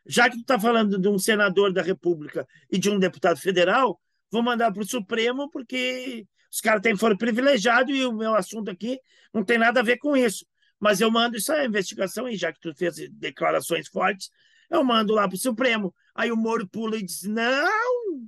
[0.06, 4.02] Já que tu está falando de um senador da República e de um deputado federal,
[4.32, 8.72] vou mandar para o Supremo, porque os caras têm foro privilegiado e o meu assunto
[8.72, 9.00] aqui
[9.34, 10.46] não tem nada a ver com isso.
[10.80, 14.30] Mas eu mando essa investigação, e já que tu fez declarações fortes,
[14.70, 15.94] eu mando lá para o Supremo.
[16.14, 18.28] Aí o Moro pula e diz: não,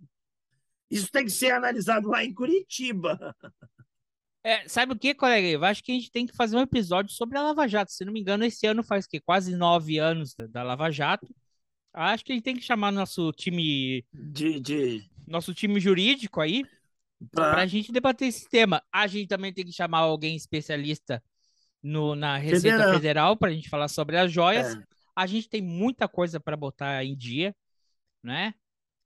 [0.89, 3.35] isso tem que ser analisado lá em Curitiba.
[4.47, 5.45] É, sabe o que, colega?
[5.45, 7.91] Eu acho que a gente tem que fazer um episódio sobre a Lava Jato.
[7.91, 11.27] Se não me engano, esse ano faz que quase nove anos da Lava Jato.
[11.93, 15.05] Acho que a gente tem que chamar nosso time de, de...
[15.27, 16.63] nosso time jurídico aí
[17.29, 18.81] para a gente debater esse tema.
[18.89, 21.21] A gente também tem que chamar alguém especialista
[21.83, 24.77] no, na Receita Federal, Federal para a gente falar sobre as joias.
[24.77, 24.83] É.
[25.13, 27.53] A gente tem muita coisa para botar em dia,
[28.23, 28.53] né?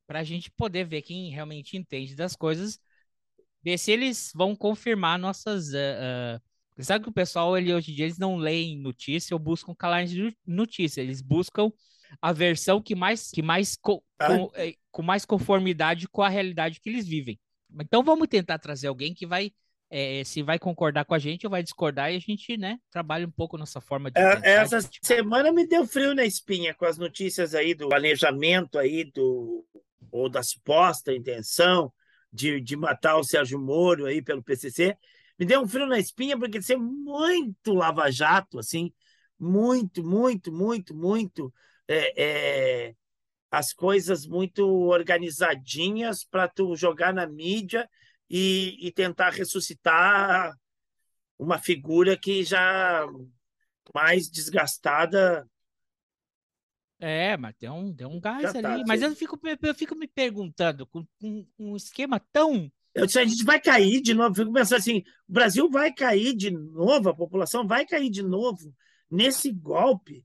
[0.06, 2.80] Para a gente poder ver quem realmente entende das coisas
[3.64, 5.70] ver se eles vão confirmar nossas.
[5.70, 6.84] Uh, uh...
[6.84, 10.06] Sabe que o pessoal, ele, hoje em dia, eles não leem notícia ou buscam calar
[10.06, 11.72] de notícia, eles buscam
[12.20, 16.80] a versão que mais, que mais co com, eh, com, mais conformidade com a realidade
[16.80, 17.40] que eles vivem.
[17.80, 19.52] Então vamos tentar trazer alguém que vai
[20.24, 23.32] se vai concordar com a gente ou vai discordar e a gente, né, trabalha um
[23.32, 24.20] pouco nossa forma de.
[24.20, 29.04] É, essa semana me deu frio na espinha com as notícias aí do planejamento aí
[29.04, 29.66] do
[30.10, 31.92] ou da suposta intenção
[32.32, 34.98] de, de matar o Sérgio Moro aí pelo PCC,
[35.38, 38.92] me deu um frio na espinha porque ser muito lava-jato, assim,
[39.40, 41.54] muito, muito, muito, muito
[41.88, 42.24] é,
[42.90, 42.96] é,
[43.50, 47.90] as coisas muito organizadinhas para tu jogar na mídia
[48.30, 50.54] e, e tentar ressuscitar
[51.38, 53.06] uma figura que já
[53.94, 55.46] mais desgastada
[57.02, 58.82] é, mas tem um, tem um gás Já tá, ali.
[58.82, 62.72] Tá, mas eu fico, eu fico me perguntando, com um, um esquema tão.
[62.94, 64.30] Eu disse, a gente vai cair de novo.
[64.30, 68.22] Eu fico pensando assim: o Brasil vai cair de novo, a população vai cair de
[68.22, 68.72] novo
[69.10, 70.24] nesse golpe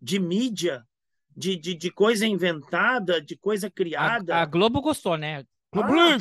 [0.00, 0.86] de mídia,
[1.34, 4.36] de, de, de coisa inventada, de coisa criada.
[4.36, 5.44] A, a Globo gostou, né?
[5.72, 6.18] Globo ah.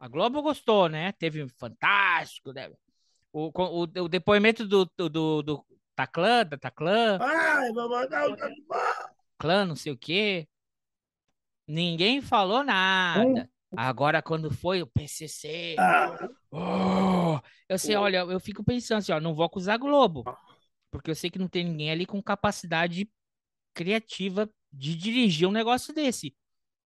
[0.00, 1.12] A Globo gostou, né?
[1.12, 2.70] Teve um fantástico, né?
[3.32, 5.64] O, o, o depoimento do, do, do,
[6.02, 7.18] Taclã, da Taclã.
[7.20, 8.06] Ai, mamãe,
[9.38, 10.48] Clã, não sei o quê.
[11.66, 13.24] Ninguém falou nada.
[13.24, 13.48] Hum.
[13.76, 16.28] Agora, quando foi o PCC, ah.
[16.50, 20.24] oh, eu sei, olha, eu fico pensando assim, ó, não vou acusar Globo,
[20.90, 23.10] porque eu sei que não tem ninguém ali com capacidade
[23.72, 26.36] criativa de dirigir um negócio desse.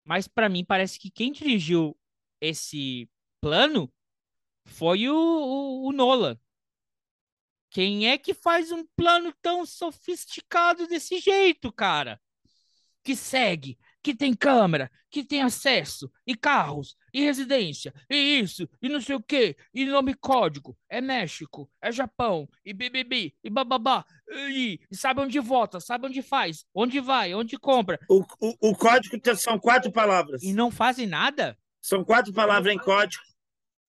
[0.03, 1.97] Mas para mim parece que quem dirigiu
[2.41, 3.09] esse
[3.39, 3.89] plano
[4.65, 6.37] foi o, o, o Nolan.
[7.73, 12.21] Quem é que faz um plano tão sofisticado desse jeito, cara?
[13.03, 18.87] Que segue, que tem câmera, que tem acesso, e carros, e residência, e isso, e
[18.87, 24.05] não sei o quê, e nome código, é México, é Japão, e BBB, e bababá,
[24.29, 27.99] e, e sabe onde vota, sabe onde faz, onde vai, onde compra.
[28.07, 30.43] O, o, o código são quatro palavras.
[30.43, 31.57] E não fazem nada?
[31.81, 33.23] São quatro palavras em código.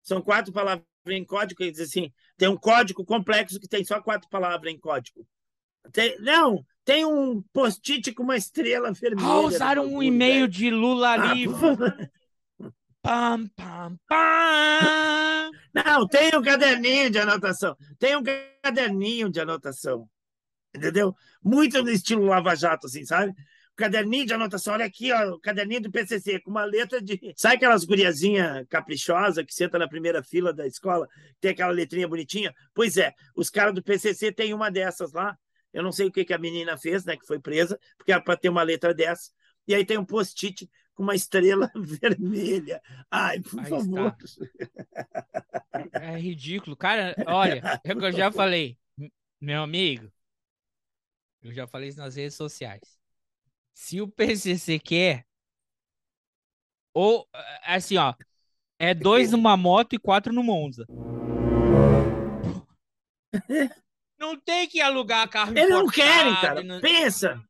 [0.03, 4.01] São quatro palavras em código, ele diz assim, tem um código complexo que tem só
[4.01, 5.27] quatro palavras em código.
[5.93, 9.29] Tem, não, tem um post-it com uma estrela vermelha.
[9.29, 11.55] Ah, usaram um e-mail de Lula ah, livre.
[13.03, 15.51] pam, pam, pam.
[15.75, 17.77] Não, tem um caderninho de anotação.
[17.99, 18.23] Tem um
[18.63, 20.09] caderninho de anotação.
[20.75, 21.15] Entendeu?
[21.43, 23.33] Muito no estilo Lava Jato, assim, sabe?
[23.75, 27.35] O caderninho de anotação, olha aqui, ó, o caderninho do PCC, com uma letra de.
[27.37, 31.09] Sabe aquelas guriazinha caprichosa que senta na primeira fila da escola,
[31.41, 32.55] tem aquela letrinha bonitinha?
[32.73, 35.37] Pois é, os caras do PCC têm uma dessas lá.
[35.73, 38.23] Eu não sei o que, que a menina fez, né, que foi presa, porque era
[38.23, 39.33] para ter uma letra dessa.
[39.67, 42.81] E aí tem um post-it com uma estrela vermelha.
[43.11, 44.17] Ai, por Aí favor.
[45.95, 46.77] É ridículo.
[46.77, 48.79] Cara, olha, é o que eu já falei.
[49.41, 50.13] Meu amigo,
[51.43, 53.04] eu já falei isso nas redes sociais.
[53.75, 55.27] Se o PCC quer,
[56.95, 57.29] ou,
[57.65, 58.15] assim, ó,
[58.79, 60.87] é dois numa moto e quatro no Monza.
[64.17, 66.63] Não tem que alugar carro Eles não querem, cara.
[66.63, 67.43] não- Pensa.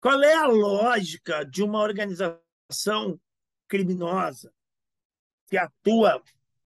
[0.00, 3.18] Qual é a lógica de uma organização
[3.66, 4.52] criminosa
[5.48, 6.22] que atua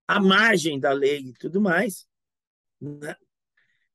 [0.07, 2.07] à margem da lei e tudo mais?
[2.81, 3.17] né?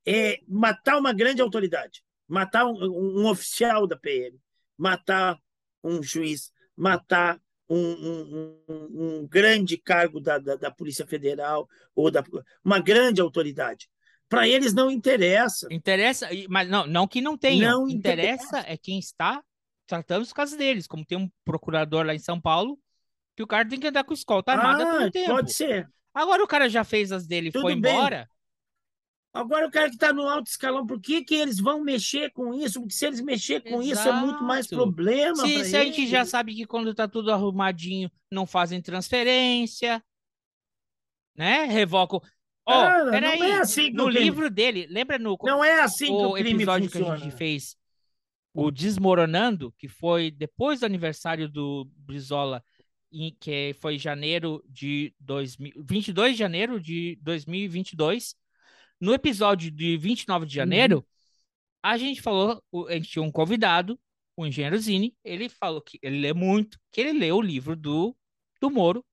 [0.06, 2.78] É matar uma grande autoridade, matar um,
[3.22, 4.40] um oficial da PM,
[4.78, 5.38] matar
[5.84, 12.24] um juiz, matar um, um- um- grande cargo da, da, da Polícia Federal ou da
[12.64, 13.90] uma grande autoridade.
[14.28, 15.68] Para eles não interessa.
[15.72, 17.72] Interessa, mas não, não que não tenha.
[17.72, 19.44] Não interessa é quem está
[19.88, 20.86] tratando os casos deles.
[20.88, 22.80] Como tem um procurador lá em São Paulo,
[23.36, 25.32] que o cara tem que andar com escolta armada todo Ah, o tempo.
[25.32, 25.90] pode ser.
[26.14, 27.94] Agora o cara já fez as dele e Tudo foi bem.
[29.32, 32.54] Agora, o cara que está no alto escalão, por que, que eles vão mexer com
[32.54, 32.80] isso?
[32.80, 34.76] Porque se eles mexer com isso, é muito mais Exato.
[34.76, 35.36] problema.
[35.38, 40.04] Pra se a gente já sabe que quando tá tudo arrumadinho, não fazem transferência,
[41.36, 41.66] né?
[41.66, 42.22] Revocam.
[42.66, 43.42] Ó, Cara, não peraí.
[43.42, 46.38] é assim que no o crime- livro dele, lembra no Não é assim que o
[46.38, 47.18] episódio que a funciona.
[47.20, 47.76] gente fez
[48.54, 52.64] o Desmoronando, que foi depois do aniversário do Brizola,
[53.12, 58.36] em- que foi janeiro de 2000, 22 de janeiro de 2022.
[59.00, 61.04] No episódio de 29 de janeiro, Uhum.
[61.84, 64.00] a gente falou, a gente tinha um convidado,
[64.36, 68.16] o engenheiro Zini, ele falou que ele lê muito, que ele leu o livro do,
[68.62, 69.06] do Moro,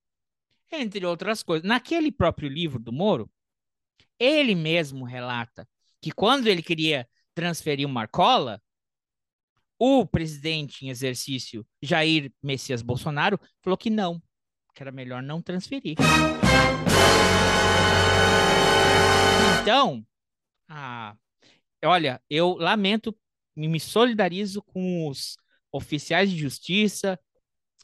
[0.73, 1.67] entre outras coisas.
[1.67, 3.31] Naquele próprio livro do Moro,
[4.19, 5.69] ele mesmo relata
[6.01, 8.61] que quando ele queria transferir o Marcola,
[9.79, 14.23] o presidente em exercício, Jair Messias Bolsonaro, falou que não,
[14.75, 15.97] que era melhor não transferir.
[19.67, 20.07] Então,
[20.69, 21.17] ah,
[21.85, 23.17] olha, eu lamento
[23.57, 25.37] me solidarizo com os
[25.73, 27.19] oficiais de justiça,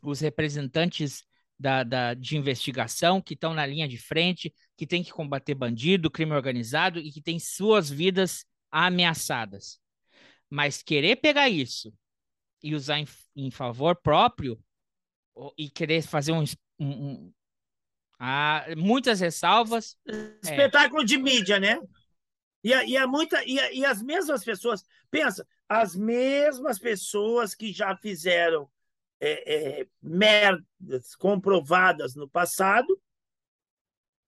[0.02, 1.24] os representantes
[1.58, 6.10] da, da- de investigação que estão na linha de frente, que tem que combater bandido,
[6.10, 9.80] crime organizado e que tem suas vidas ameaçadas.
[10.50, 11.92] Mas querer pegar isso
[12.62, 13.06] e usar em,
[13.36, 14.58] em favor próprio
[15.58, 16.44] e querer fazer um-
[16.78, 17.32] um-
[18.24, 19.98] ah, muitas ressalvas.
[20.06, 21.80] é, Espetáculo de mídia, né?
[22.62, 27.96] E, e, a muita, e, e as mesmas pessoas, pensa, as mesmas pessoas que já
[27.96, 28.70] fizeram
[29.18, 32.96] é, é, merdas comprovadas no passado,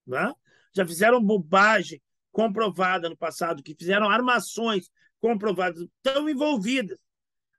[0.04, 0.32] né?
[0.74, 4.90] já fizeram bobagem comprovada no passado, que fizeram armações
[5.20, 6.98] comprovadas, estão envolvidas.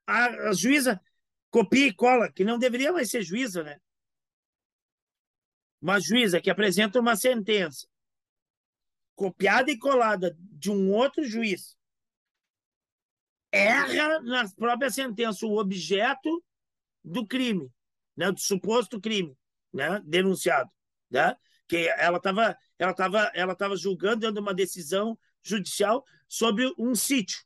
[0.06, 1.00] A, a juíza
[1.50, 3.80] copia e cola, que não deveria mais ser juíza, né?
[5.86, 7.86] Uma juíza que apresenta uma sentença
[9.14, 11.78] copiada e colada de um outro juiz,
[13.52, 16.44] erra na própria sentença o objeto
[17.04, 17.72] do crime,
[18.18, 19.38] né, do suposto crime,
[19.72, 20.72] né, denunciado,
[21.08, 26.96] né, que ela estava ela tava, ela tava julgando dando uma decisão judicial sobre um
[26.96, 27.46] sítio.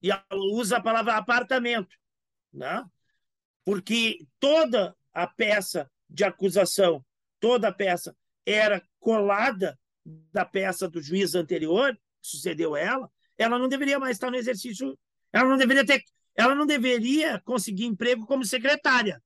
[0.00, 1.96] E ela usa a palavra apartamento,
[2.52, 2.84] né,
[3.64, 7.04] porque toda a peça de acusação,
[7.40, 9.78] toda a peça era colada
[10.32, 14.98] da peça do juiz anterior, que sucedeu ela, ela não deveria mais estar no exercício,
[15.32, 16.02] ela não deveria ter,
[16.34, 19.22] ela não deveria conseguir emprego como secretária,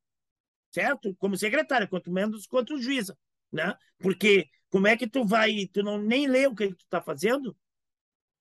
[0.71, 1.15] certo?
[1.17, 3.17] Como secretária, quanto menos quanto juíza,
[3.51, 3.75] né?
[3.99, 7.57] Porque como é que tu vai, tu não nem lê o que tu está fazendo?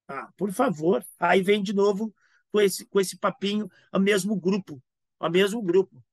[0.08, 1.06] Ah, por favor.
[1.20, 2.14] Aí vem de novo
[2.52, 4.82] com esse com esse papinho, o mesmo grupo,
[5.20, 6.04] o mesmo grupo.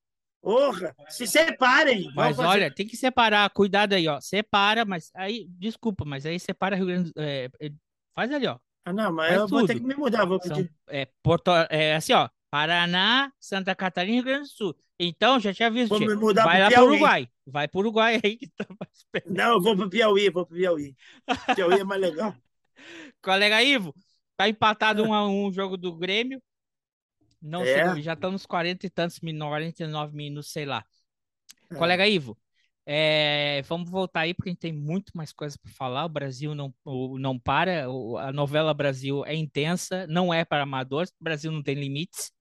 [0.40, 2.10] Porra, se separem.
[2.14, 4.20] Mas fazer- olha, tem que separar, cuidado aí, ó.
[4.20, 7.70] Separa, mas aí, desculpa, mas aí separa Rio Grande do é, é,
[8.14, 8.58] Faz ali, ó.
[8.84, 9.82] Ah, não, mas Faz eu vou ter tudo.
[9.82, 10.72] que me mudar, vou São- pedir.
[10.88, 12.28] é, Porto, é assim, ó.
[12.50, 14.74] Paraná, Santa Catarina e Rio Grande do Sul.
[14.98, 16.84] Então, já te aviso, Vou tia, me mudar vai pro lá pro.
[16.86, 17.28] Uruguai.
[17.46, 19.32] Vai pro Uruguai aí que tá mais perto.
[19.32, 20.96] Não, eu vou para Piauí, vou para Piauí.
[21.54, 22.34] Piauí é mais legal.
[23.22, 23.94] Colega Ivo,
[24.36, 26.40] tá empatado um a um o jogo do Grêmio.
[27.40, 27.94] Não É.
[27.94, 30.84] sei, já estamos nos 40 e tantos minutos, 49 minutos, sei lá.
[31.70, 31.74] É.
[31.76, 32.38] Colega Ivo,
[32.90, 36.06] É, vamos voltar aí, porque a gente tem muito mais coisas para falar.
[36.06, 36.74] O Brasil não,
[37.20, 37.84] não para,
[38.20, 42.32] a novela Brasil é intensa, não é para amadores, o Brasil não tem limites.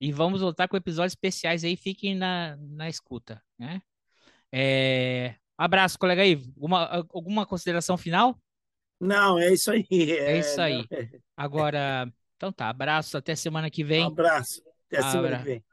[0.00, 3.82] E vamos voltar com episódios especiais aí, fiquem na, na escuta, né?
[4.52, 6.52] É, abraço, colega Ivo.
[6.56, 8.38] Alguma, alguma consideração final?
[9.00, 9.86] Não, é isso aí.
[9.90, 10.86] É isso aí.
[10.90, 14.04] é- Agora, então tá, abraço, até semana que vem.
[14.04, 14.60] Um abraço.
[14.86, 15.64] Até a semana Abra- que vem.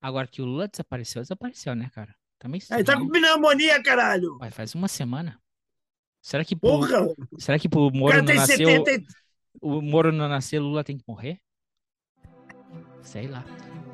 [0.00, 2.14] Agora que o Lula desapareceu, desapareceu, né, cara?
[2.38, 3.00] Tá meio Aí tá estranho.
[3.00, 4.38] com pneumonia, caralho.
[4.38, 5.38] Vai, faz uma semana.
[6.22, 7.06] Será que pro, Porra!
[7.38, 8.90] será que pro Moro não nasceu, 70.
[8.92, 9.04] e-
[9.60, 11.38] o Moro não nasceu, Lula tem que morrer?
[13.02, 13.44] Sei lá.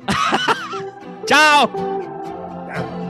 [1.26, 1.70] Tchau!
[2.66, 3.05] We